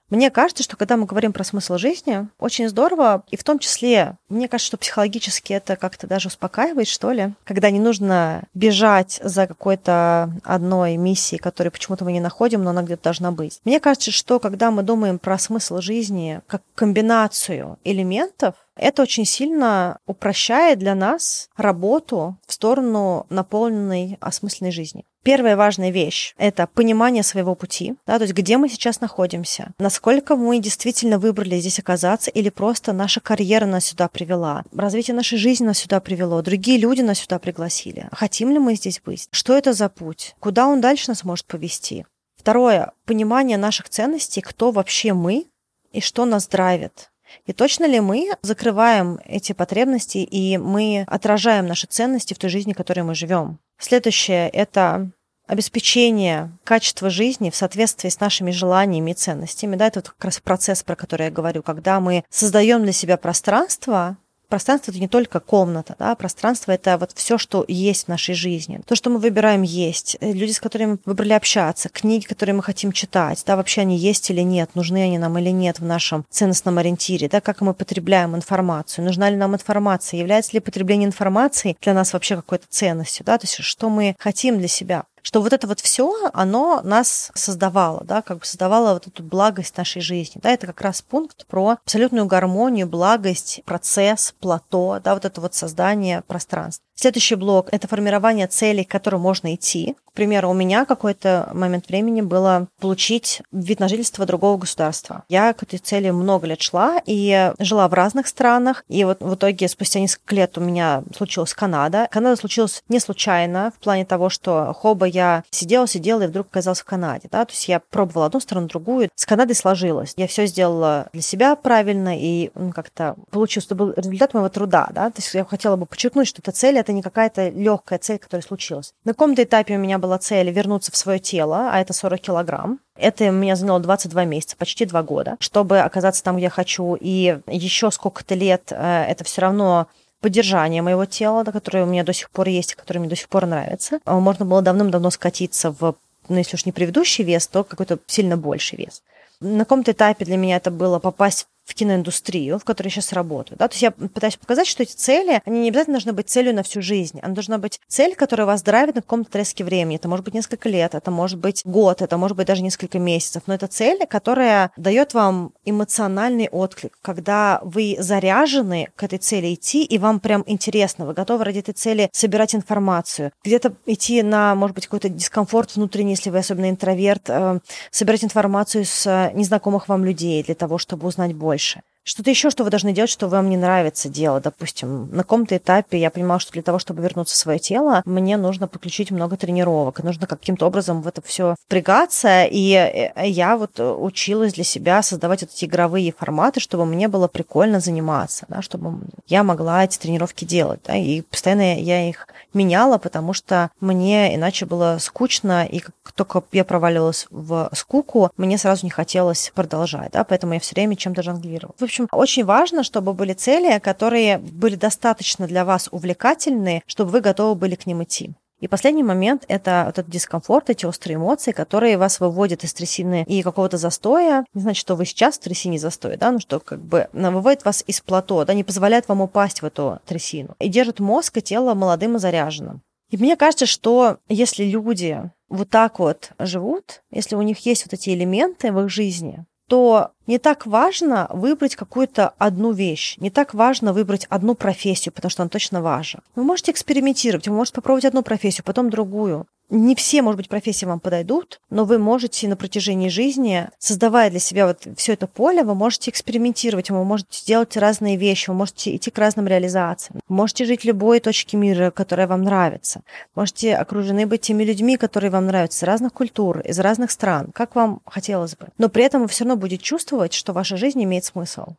мне 0.10 0.30
кажется, 0.30 0.64
что 0.64 0.76
когда 0.76 0.98
мы 0.98 1.06
говорим 1.06 1.32
про 1.32 1.46
смысл 1.46 1.78
жизни, 1.78 2.28
очень 2.38 2.68
здорово, 2.68 3.24
и 3.32 3.38
в 3.38 3.46
том 3.46 3.60
числе, 3.60 4.18
мне 4.28 4.50
кажется, 4.50 4.68
что 4.68 4.78
психологически 4.78 5.54
это 5.54 5.78
как-то 5.78 6.06
даже 6.06 6.28
успокаивает, 6.28 6.88
что 6.90 7.12
ли, 7.12 7.34
когда 7.46 7.72
не 7.72 7.80
нужно 7.80 8.44
бежать 8.54 9.22
за 9.24 9.48
какой-то 9.48 10.34
одной 10.44 10.98
миссией, 10.98 11.40
которую 11.40 11.72
почему-то 11.72 12.04
мы 12.04 12.12
не 12.12 12.20
находим, 12.20 12.62
но 12.62 12.72
она 12.72 12.84
где-то 12.84 13.04
должна 13.04 13.32
быть. 13.32 13.62
Мне 13.64 13.80
кажется, 13.80 14.12
что 14.12 14.40
когда 14.40 14.70
мы 14.70 14.84
думаем 14.84 15.18
про 15.18 15.40
смысл 15.40 15.80
жизни 15.80 16.42
как 16.46 16.62
комбинацию 16.76 17.80
элементов, 17.86 18.56
это 18.76 19.02
очень 19.02 19.26
сильно 19.26 20.00
упрощает 20.06 20.80
для 20.80 20.96
нас 20.96 21.50
работу 21.56 22.38
в 22.48 22.54
сторону 22.54 23.26
наполненной 23.30 24.18
осмысленной 24.22 24.72
жизни. 24.72 25.06
Первая 25.24 25.56
важная 25.56 25.92
вещь– 25.92 26.34
это 26.38 26.66
понимание 26.66 27.22
своего 27.22 27.54
пути, 27.54 27.94
да, 28.08 28.18
то 28.18 28.24
есть 28.24 28.34
где 28.34 28.58
мы 28.58 28.70
сейчас 28.70 29.02
находимся, 29.02 29.72
насколько 29.78 30.36
мы 30.36 30.58
действительно 30.58 31.20
выбрали 31.20 31.60
здесь 31.60 31.78
оказаться 31.78 32.32
или 32.32 32.50
просто 32.50 32.92
наша 32.92 33.20
карьера 33.20 33.68
нас 33.68 33.86
сюда 33.86 34.08
привела, 34.08 34.64
развитие 34.76 35.16
нашей 35.16 35.38
жизни 35.38 35.66
нас 35.66 35.78
сюда 35.78 36.00
привело, 36.00 36.42
другие 36.42 36.80
люди 36.80 37.02
нас 37.02 37.20
сюда 37.20 37.38
пригласили. 37.38 38.10
Хотим 38.12 38.50
ли 38.50 38.58
мы 38.58 38.74
здесь 38.74 39.00
быть? 39.00 39.28
Что 39.32 39.56
это 39.56 39.74
за 39.74 39.90
путь? 39.90 40.36
Куда 40.40 40.66
он 40.68 40.82
дальше 40.82 41.10
нас 41.10 41.24
может 41.24 41.46
повести? 41.46 42.08
Второе– 42.36 42.94
понимание 43.06 43.58
наших 43.58 43.90
ценностей, 43.90 44.42
кто 44.42 44.72
вообще 44.72 45.14
мы 45.14 45.46
и 45.92 46.02
что 46.02 46.26
нас 46.26 46.48
драйвит. 46.48 47.12
И 47.46 47.54
точно 47.54 47.86
ли 47.86 48.00
мы 48.00 48.30
закрываем 48.42 49.20
эти 49.26 49.54
потребности 49.54 50.20
и 50.20 50.58
мы 50.58 51.06
отражаем 51.08 51.68
наши 51.68 51.88
ценности 51.88 52.34
в 52.34 52.38
той 52.38 52.50
жизни, 52.50 52.74
в 52.74 52.78
которой 52.78 53.02
мы 53.02 53.16
живем? 53.16 53.60
Следующее– 53.80 54.50
это 54.54 55.12
обеспечение 55.48 56.52
качества 56.64 57.10
жизни 57.10 57.50
в 57.50 57.56
соответствии 57.56 58.08
с 58.08 58.22
нашими 58.22 58.52
желаниями 58.52 59.12
и 59.12 59.16
ценностями. 59.16 59.76
Да, 59.76 59.88
это 59.88 60.00
вот 60.00 60.10
как 60.10 60.26
раз 60.26 60.40
процесс, 60.40 60.82
про 60.82 60.96
который 60.96 61.26
я 61.26 61.32
говорю, 61.32 61.62
когда 61.62 62.00
мы 62.00 62.24
создаем 62.30 62.84
для 62.84 62.94
себя 62.94 63.18
пространство, 63.18 64.18
пространство 64.52 64.92
это 64.92 65.00
не 65.00 65.08
только 65.08 65.40
комната, 65.40 65.96
да, 65.98 66.14
пространство 66.16 66.74
это 66.74 66.98
вот 66.98 67.14
все, 67.16 67.38
что 67.38 67.66
есть 67.68 68.06
в 68.06 68.08
нашей 68.10 68.36
жизни. 68.36 68.82
То, 68.86 68.96
что 68.96 69.10
мы 69.10 69.18
выбираем 69.18 69.62
есть, 69.64 70.18
э, 70.20 70.34
люди, 70.34 70.52
с 70.52 70.60
которыми 70.60 70.92
мы 70.92 71.00
выбрали 71.06 71.34
общаться, 71.34 71.90
книги, 71.90 72.26
которые 72.26 72.54
мы 72.54 72.62
хотим 72.62 72.92
читать, 72.92 73.42
да, 73.48 73.56
вообще 73.56 73.82
они 73.82 73.98
есть 73.98 74.30
или 74.30 74.42
нет, 74.42 74.76
нужны 74.76 75.02
они 75.04 75.18
нам 75.18 75.38
или 75.40 75.50
нет 75.50 75.80
в 75.80 75.86
нашем 75.86 76.26
ценностном 76.30 76.78
ориентире, 76.78 77.30
да, 77.30 77.40
как 77.40 77.62
мы 77.62 77.74
потребляем 77.74 78.36
информацию, 78.36 79.06
нужна 79.06 79.30
ли 79.30 79.38
нам 79.38 79.56
информация, 79.56 80.20
является 80.20 80.52
ли 80.54 80.60
потребление 80.60 81.08
информации 81.08 81.78
для 81.82 81.94
нас 81.94 82.12
вообще 82.12 82.36
какой-то 82.36 82.66
ценностью, 82.70 83.26
да, 83.26 83.38
то 83.38 83.46
есть 83.46 83.56
что 83.64 83.90
мы 83.90 84.16
хотим 84.20 84.60
для 84.60 84.68
себя 84.68 85.06
что 85.22 85.42
вот 85.42 85.54
это 85.54 85.68
вот 85.68 85.80
все, 85.80 86.30
оно 86.34 86.82
нас 86.84 87.32
создавало, 87.36 88.04
да, 88.04 88.22
как 88.22 88.40
бы 88.40 88.46
создавало 88.46 88.94
вот 88.94 89.08
эту 89.08 89.24
благость 89.24 89.78
нашей 89.78 90.02
жизни. 90.02 90.40
Да, 90.42 90.52
это 90.52 90.68
как 90.68 90.82
раз 90.82 91.02
пункт 91.02 91.46
про 91.48 91.78
абсолютную 91.84 92.26
гармонию, 92.26 92.88
благость, 92.88 93.62
процесс, 93.66 94.34
плато, 94.40 95.00
да, 95.04 95.14
вот 95.14 95.26
это 95.26 95.42
вот 95.42 95.54
создание 95.54 96.22
пространства. 96.22 96.86
Следующий 96.96 97.36
блок– 97.36 97.70
это 97.72 97.88
формирование 97.88 98.48
целей, 98.48 98.84
к 98.84 98.92
которым 98.92 99.22
можно 99.22 99.56
идти. 99.56 99.96
К 100.12 100.14
примеру, 100.14 100.50
у 100.50 100.54
меня 100.54 100.84
какой-то 100.84 101.50
момент 101.54 101.88
времени 101.88 102.20
было 102.20 102.68
получить 102.82 103.42
вид 103.54 103.80
на 103.80 103.88
жительство 103.88 104.26
другого 104.26 104.58
государства. 104.58 105.24
Я 105.30 105.54
к 105.54 105.64
этой 105.64 105.80
цели 105.80 106.10
много 106.10 106.48
лет 106.48 106.62
шла 106.62 107.02
и 107.06 107.54
жила 107.60 107.88
в 107.88 107.94
разных 107.94 108.28
странах. 108.28 108.84
И 108.90 109.06
вот 109.06 109.22
в 109.22 109.36
итоге 109.36 109.70
спустя 109.70 110.02
несколько 110.02 110.36
лет 110.36 110.58
у 110.58 110.62
меня 110.62 111.04
случилась 111.16 111.54
Канада. 111.54 112.10
Канада 112.12 112.36
случилась 112.36 112.84
не 112.90 113.00
случайно, 113.00 113.72
в 113.78 113.82
плане 113.82 114.06
того, 114.06 114.30
что 114.30 114.74
хоба 114.78 115.06
я 115.06 115.46
сидела, 115.50 115.88
сидела 115.88 116.24
и 116.24 116.28
вдруг 116.28 116.48
оказалась 116.48 116.82
в 116.82 116.86
Канаде. 116.86 117.30
Да? 117.32 117.46
То 117.46 117.54
есть 117.54 117.70
я 117.70 117.80
пробовала 117.80 118.26
одну 118.26 118.42
сторону, 118.42 118.68
другую. 118.68 119.10
С 119.16 119.26
Канадой 119.26 119.56
сложилось. 119.56 120.14
Я 120.18 120.28
все 120.28 120.46
сделала 120.46 121.08
для 121.14 121.22
себя 121.22 121.56
правильно 121.56 122.20
и 122.20 122.52
ну, 122.54 122.74
как-то 122.74 123.16
получилось. 123.32 123.68
Это 123.68 123.76
был 123.76 123.94
результат 123.96 124.34
моего 124.34 124.50
труда. 124.50 124.90
Да? 124.92 125.10
То 125.10 125.22
есть 125.22 125.34
я 125.34 125.46
хотела 125.46 125.78
бы 125.78 125.86
подчеркнуть, 125.86 126.28
что 126.28 126.42
эта 126.42 126.52
цель— 126.52 126.78
это 126.82 126.94
не 126.94 127.02
какая-то 127.02 127.50
легкая 127.50 128.00
цель, 128.00 128.20
которая 128.20 128.44
случилась. 128.44 128.94
На 129.06 129.14
каком-то 129.14 129.44
этапе 129.44 129.76
у 129.76 129.80
меня 129.80 129.98
была 129.98 130.18
цель 130.18 130.50
вернуться 130.52 130.92
в 130.92 130.98
свое 130.98 131.20
тело, 131.20 131.70
а 131.72 131.80
это 131.80 131.94
40 131.94 132.20
килограмм. 132.20 132.80
Это 132.96 133.30
меня 133.32 133.56
заняло 133.56 133.80
22 133.80 134.26
месяца, 134.26 134.58
почти 134.58 134.86
2 134.86 135.04
года, 135.04 135.38
чтобы 135.40 135.80
оказаться 135.80 136.24
там, 136.24 136.36
где 136.36 136.46
я 136.46 136.50
хочу. 136.50 136.96
И 137.00 137.40
еще 137.48 137.90
сколько-то 137.92 138.36
лет 138.36 138.72
э, 138.72 139.06
это 139.08 139.24
все 139.24 139.42
равно 139.42 139.88
поддержание 140.22 140.82
моего 140.82 141.06
тела, 141.06 141.44
которое 141.44 141.84
у 141.84 141.88
меня 141.88 142.04
до 142.04 142.14
сих 142.14 142.30
пор 142.30 142.48
есть, 142.48 142.76
которое 142.76 143.00
мне 143.00 143.10
до 143.10 143.16
сих 143.16 143.28
пор 143.28 143.46
нравится. 143.46 144.00
Э, 144.06 144.14
можно 144.14 144.46
было 144.46 144.62
давным-давно 144.62 145.10
скатиться 145.10 145.72
в, 145.72 145.96
ну, 146.30 146.38
если 146.38 146.56
уж 146.56 146.66
не 146.66 146.72
предыдущий 146.72 147.24
вес, 147.24 147.48
то 147.48 147.64
какой-то 147.64 147.98
сильно 148.08 148.38
больший 148.38 148.78
вес. 148.78 149.02
На 149.40 149.66
каком-то 149.66 149.92
этапе 149.92 150.24
для 150.24 150.38
меня 150.38 150.58
это 150.58 150.70
было 150.70 151.00
попасть 151.00 151.48
в 151.66 151.74
киноиндустрию, 151.74 152.60
в 152.60 152.66
которой 152.66 152.88
я 152.88 152.92
сейчас 152.92 153.14
работаю. 153.14 153.58
Да? 153.58 153.68
То 153.68 153.74
есть 153.74 153.84
я 153.84 153.92
пытаюсь 153.92 154.36
показать, 154.36 154.68
что 154.68 154.84
эти 154.84 154.94
цели, 154.94 155.42
они 155.46 155.60
не 155.60 155.70
обязательно 155.70 155.96
должны 155.96 156.14
быть 156.14 156.30
целью 156.30 156.54
на 156.56 156.64
всю 156.64 156.82
жизнь. 156.82 157.20
Она 157.22 157.34
должна 157.34 157.58
быть 157.58 157.80
цель, 157.88 158.16
которая 158.16 158.48
вас 158.48 158.62
драйвит 158.64 158.96
на 158.96 159.02
каком-то 159.02 159.30
отрезке 159.30 159.64
времени. 159.64 159.98
Это 159.98 160.08
может 160.08 160.26
быть 160.26 160.34
несколько 160.34 160.70
лет, 160.70 160.96
это 160.96 161.12
может 161.12 161.40
быть 161.40 161.62
год, 161.66 162.02
это 162.02 162.18
может 162.18 162.36
быть 162.36 162.48
даже 162.48 162.64
несколько 162.64 163.00
месяцев. 163.00 163.44
Но 163.48 163.54
это 163.54 163.68
цель, 163.68 164.06
которая 164.08 164.72
дает 164.76 165.14
вам 165.14 165.54
эмоциональный 165.64 166.50
отклик, 166.50 166.98
когда 167.02 167.60
вы 167.64 167.96
заряжены 168.00 168.90
к 168.96 169.04
этой 169.04 169.20
цели 169.20 169.54
идти, 169.54 169.84
и 169.84 169.98
вам 169.98 170.20
прям 170.20 170.44
интересно, 170.48 171.06
вы 171.06 171.14
готовы 171.14 171.44
ради 171.44 171.60
этой 171.60 171.74
цели 171.74 172.10
собирать 172.12 172.56
информацию, 172.56 173.32
где-то 173.44 173.74
идти 173.86 174.24
на, 174.24 174.56
может 174.56 174.76
быть, 174.76 174.86
какой-то 174.86 175.10
дискомфорт 175.10 175.76
внутренний, 175.76 176.12
если 176.12 176.30
вы 176.30 176.40
особенно 176.40 176.70
интроверт, 176.70 177.30
э, 177.30 177.60
собирать 177.92 178.24
информацию 178.24 178.86
с 178.86 179.32
незнакомых 179.34 179.88
вам 179.88 180.04
людей 180.04 180.44
для 180.44 180.56
того, 180.56 180.78
чтобы 180.78 181.08
узнать 181.08 181.34
больше 181.34 181.51
больше. 181.52 181.82
Что-то 182.04 182.30
еще, 182.30 182.50
что 182.50 182.64
вы 182.64 182.70
должны 182.70 182.94
делать, 182.94 183.10
что 183.10 183.28
вам 183.28 183.50
не 183.50 183.58
нравится 183.58 184.10
делать. 184.10 184.44
Допустим, 184.44 185.10
на 185.12 185.24
каком-то 185.24 185.58
этапе 185.58 186.00
я 186.00 186.10
понимала, 186.10 186.40
что 186.40 186.54
для 186.54 186.64
того, 186.64 186.80
чтобы 186.80 187.02
вернуться 187.02 187.36
в 187.36 187.38
свое 187.38 187.60
тело, 187.60 188.02
мне 188.06 188.38
нужно 188.38 188.68
подключить 188.68 189.12
много 189.12 189.38
тренировок, 189.38 190.04
нужно 190.04 190.28
каким-то 190.28 190.66
образом 190.66 191.02
в 191.02 191.08
это 191.08 191.22
все 191.22 191.56
впрягаться. 191.68 192.46
И 192.46 192.74
э, 192.74 193.28
я 193.28 193.58
вот 193.58 193.80
училась 193.80 194.54
для 194.54 194.64
себя 194.64 195.02
создавать 195.04 195.42
вот 195.42 195.52
эти 195.52 195.66
игровые 195.66 196.14
форматы, 196.18 196.60
чтобы 196.60 196.86
мне 196.86 197.08
было 197.08 197.28
прикольно 197.28 197.80
заниматься, 197.80 198.46
да, 198.50 198.62
чтобы 198.62 199.00
я 199.28 199.44
могла 199.44 199.84
эти 199.84 199.98
тренировки 199.98 200.46
делать. 200.46 200.80
Да, 200.86 200.96
и 200.96 201.22
постоянно 201.22 201.80
я 201.80 202.10
их 202.10 202.28
меняла, 202.54 202.98
потому 202.98 203.34
что 203.34 203.70
мне 203.80 204.36
иначе 204.36 204.66
было 204.66 204.98
скучно, 205.00 205.66
и 205.66 205.80
как 205.80 205.96
только 206.16 206.44
я 206.52 206.66
проваливалась 206.66 207.28
в 207.30 207.70
скуку, 207.74 208.32
мне 208.38 208.58
сразу 208.58 208.86
не 208.86 208.90
хотелось 208.90 209.52
продолжать, 209.54 210.12
да, 210.12 210.24
поэтому 210.24 210.54
я 210.54 210.60
все 210.60 210.76
время 210.76 210.96
чем-то 210.96 211.24
жонглировала. 211.24 211.76
Общем, 211.92 212.08
очень 212.14 212.46
важно, 212.46 212.84
чтобы 212.84 213.14
были 213.14 213.34
цели, 213.34 213.78
которые 213.80 214.38
были 214.38 214.76
достаточно 214.76 215.46
для 215.46 215.66
вас 215.66 215.90
увлекательные, 215.92 216.84
чтобы 216.88 217.12
вы 217.12 217.20
готовы 217.20 217.56
были 217.56 217.76
к 217.76 217.86
ним 217.86 218.02
идти. 218.04 218.32
И 218.62 218.70
последний 218.70 219.04
момент– 219.04 219.44
это 219.50 219.88
этот 219.90 220.10
дискомфорт, 220.10 220.70
эти 220.70 220.86
острые 220.86 221.18
эмоции, 221.18 221.52
которые 221.52 221.98
вас 221.98 222.22
выводят 222.22 222.64
из 222.64 222.74
трясины 222.74 223.26
и 223.28 223.44
какого-то 223.44 223.78
застоя. 223.78 224.46
Не 224.54 224.62
значит, 224.62 224.80
что 224.80 224.96
вы 224.96 225.04
сейчас 225.04 225.36
в 225.36 225.42
трясине 225.42 225.80
застоя, 225.80 226.16
да, 226.16 226.32
ну 226.32 226.40
что 226.40 226.62
как 226.62 226.80
бы 226.82 227.10
выводит 227.12 227.66
вас 227.66 227.84
из 227.86 228.00
плато, 228.00 228.46
да, 228.46 228.54
не 228.54 228.64
позволяет 228.64 229.10
вам 229.10 229.20
упасть 229.20 229.62
в 229.62 229.66
эту 229.66 230.00
трясину. 230.06 230.56
И 230.60 230.70
держит 230.70 231.02
мозг 231.02 231.36
и 231.40 231.42
тело 231.42 231.74
молодым 231.74 232.16
и 232.16 232.20
заряженным. 232.20 232.84
И 233.10 233.18
мне 233.18 233.36
кажется, 233.36 233.66
что 233.66 234.20
если 234.30 234.64
люди 234.64 235.30
вот 235.50 235.70
так 235.70 236.00
вот 236.00 236.32
живут, 236.40 237.02
если 237.12 237.36
у 237.36 237.42
них 237.42 237.66
есть 237.66 237.84
вот 237.84 237.94
эти 237.94 238.12
элементы 238.12 238.72
в 238.72 238.80
их 238.80 238.90
жизни, 238.90 239.46
то 239.72 240.10
не 240.28 240.38
так 240.38 240.66
важно 240.66 241.28
выбрать 241.30 241.78
какую-то 241.78 242.34
одну 242.38 242.74
вещь, 242.74 243.16
не 243.20 243.30
так 243.30 243.54
важно 243.54 243.94
выбрать 243.94 244.28
одну 244.30 244.54
профессию, 244.54 245.14
потому 245.14 245.30
что 245.30 245.44
она 245.44 245.50
точно 245.50 245.82
важна. 245.82 246.20
Вы 246.36 246.44
можете 246.44 246.72
экспериментировать, 246.72 247.48
вы 247.48 247.56
можете 247.56 247.76
попробовать 247.76 248.04
одну 248.04 248.22
профессию, 248.22 248.66
потом 248.66 248.90
другую 248.90 249.48
не 249.72 249.96
все, 249.96 250.22
может 250.22 250.38
быть, 250.38 250.50
профессии 250.50 250.86
вам 250.86 251.00
подойдут, 251.00 251.62
но 251.70 251.86
вы 251.86 251.98
можете 251.98 252.48
на 252.48 252.58
протяжении 252.58 253.08
жизни, 253.08 253.70
создавая 253.80 254.30
для 254.30 254.40
себя 254.40 254.68
вот 254.68 254.86
все 254.98 255.14
это 255.14 255.28
поле, 255.28 255.64
вы 255.64 255.76
можете 255.76 256.12
экспериментировать, 256.12 256.90
вы 256.90 257.04
можете 257.06 257.44
делать 257.46 257.78
разные 257.78 258.18
вещи, 258.18 258.50
вы 258.50 258.58
можете 258.58 258.96
идти 258.96 259.10
к 259.10 259.18
разным 259.18 259.48
реализациям, 259.48 260.20
можете 260.28 260.66
жить 260.66 260.82
в 260.82 260.86
любой 260.86 261.22
точке 261.22 261.56
мира, 261.56 261.90
которая 261.90 262.28
вам 262.28 262.44
нравится, 262.44 263.02
можете 263.34 263.76
окружены 263.76 264.28
быть 264.28 264.42
теми 264.42 264.64
людьми, 264.64 264.98
которые 264.98 265.32
вам 265.32 265.48
нравятся, 265.48 265.80
из 265.80 265.84
разных 265.84 266.12
культур, 266.12 266.60
из 266.60 266.78
разных 266.80 267.10
стран, 267.10 267.52
как 267.54 267.76
вам 267.76 268.02
хотелось 268.06 268.58
бы. 268.58 268.68
Но 268.78 268.90
при 268.90 269.06
этом 269.06 269.22
вы 269.22 269.30
все 269.30 269.46
равно 269.46 269.56
будете 269.56 269.82
чувствовать, 269.82 270.34
что 270.34 270.52
ваша 270.52 270.76
жизнь 270.76 271.02
имеет 271.02 271.24
смысл. 271.24 271.76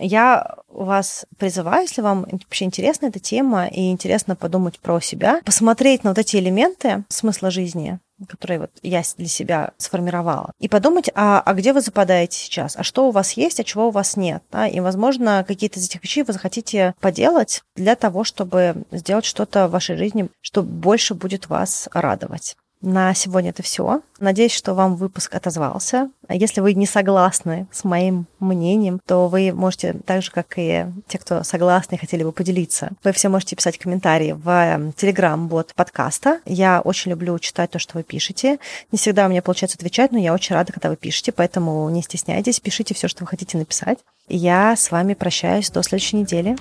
Я 0.00 0.56
вас 0.68 1.26
призываю, 1.38 1.82
если 1.82 2.00
вам 2.00 2.26
вообще 2.30 2.64
интересна 2.64 3.06
эта 3.06 3.20
тема 3.20 3.66
и 3.66 3.90
интересно 3.90 4.34
подумать 4.34 4.78
про 4.78 5.00
себя, 5.00 5.40
посмотреть 5.44 6.04
на 6.04 6.10
вот 6.10 6.18
эти 6.18 6.36
элементы 6.36 7.04
смысла 7.08 7.50
жизни, 7.50 7.98
которые 8.28 8.60
вот 8.60 8.70
я 8.82 9.02
для 9.16 9.28
себя 9.28 9.72
сформировала, 9.78 10.52
и 10.58 10.68
подумать, 10.68 11.10
а, 11.14 11.42
а 11.44 11.54
где 11.54 11.72
вы 11.72 11.80
западаете 11.80 12.38
сейчас, 12.38 12.76
а 12.76 12.82
что 12.82 13.08
у 13.08 13.10
вас 13.10 13.32
есть, 13.32 13.60
а 13.60 13.64
чего 13.64 13.88
у 13.88 13.90
вас 13.90 14.16
нет. 14.16 14.42
Да? 14.50 14.66
И, 14.66 14.80
возможно, 14.80 15.44
какие-то 15.46 15.78
из 15.78 15.86
этих 15.86 16.02
вещей 16.02 16.22
вы 16.22 16.32
захотите 16.32 16.94
поделать 17.00 17.62
для 17.76 17.96
того, 17.96 18.24
чтобы 18.24 18.84
сделать 18.90 19.24
что-то 19.24 19.68
в 19.68 19.72
вашей 19.72 19.96
жизни, 19.96 20.28
что 20.40 20.62
больше 20.62 21.14
будет 21.14 21.48
вас 21.48 21.88
радовать. 21.92 22.56
На 22.82 23.12
сегодня 23.12 23.50
это 23.50 23.62
все. 23.62 24.00
Надеюсь, 24.20 24.52
что 24.52 24.74
вам 24.74 24.96
выпуск 24.96 25.34
отозвался. 25.34 26.10
Если 26.28 26.62
вы 26.62 26.72
не 26.74 26.86
согласны 26.86 27.66
с 27.70 27.84
моим 27.84 28.26
мнением, 28.38 29.00
то 29.04 29.28
вы 29.28 29.52
можете, 29.52 29.96
так 30.06 30.22
же, 30.22 30.30
как 30.30 30.54
и 30.56 30.86
те, 31.06 31.18
кто 31.18 31.42
согласны 31.42 31.96
и 31.96 31.98
хотели 31.98 32.22
бы 32.22 32.32
поделиться, 32.32 32.90
вы 33.04 33.12
все 33.12 33.28
можете 33.28 33.56
писать 33.56 33.76
комментарии 33.78 34.32
в 34.32 34.92
телеграм-бот 34.96 35.74
подкаста. 35.74 36.40
Я 36.46 36.80
очень 36.80 37.10
люблю 37.10 37.38
читать 37.38 37.70
то, 37.70 37.78
что 37.78 37.98
вы 37.98 38.02
пишете. 38.02 38.58
Не 38.92 38.98
всегда 38.98 39.26
у 39.26 39.28
меня 39.28 39.42
получается 39.42 39.76
отвечать, 39.76 40.12
но 40.12 40.18
я 40.18 40.32
очень 40.32 40.54
рада, 40.54 40.72
когда 40.72 40.88
вы 40.88 40.96
пишете, 40.96 41.32
поэтому 41.32 41.88
не 41.90 42.02
стесняйтесь, 42.02 42.60
пишите 42.60 42.94
все, 42.94 43.08
что 43.08 43.24
вы 43.24 43.28
хотите 43.28 43.58
написать. 43.58 43.98
Я 44.28 44.76
с 44.76 44.90
вами 44.90 45.14
прощаюсь 45.14 45.70
до 45.70 45.82
следующей 45.82 46.16
недели. 46.16 46.56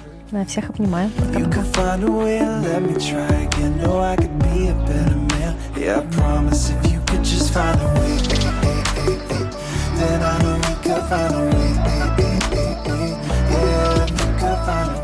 Всех 0.48 0.70
обнимаю. 0.72 1.12
Пока-пока. 1.12 1.64
Baby, 5.90 6.02
I 6.02 6.06
promise 6.12 6.70
if 6.70 6.92
you 6.92 7.00
could 7.08 7.24
just 7.24 7.52
find 7.52 7.82
a 7.82 7.86
way, 8.00 8.18
eh, 8.18 8.52
eh, 8.64 9.18
eh, 9.32 9.50
then 9.98 10.22
I 10.22 10.38
know 10.44 10.56
we 10.56 10.74
could 10.84 11.04
find 11.10 11.34
a 11.34 11.38
way. 11.50 11.70
Yeah, 13.50 14.06
we 14.06 14.18
could 14.40 14.60
find 14.68 14.90
a 14.90 14.94
way. 14.94 14.99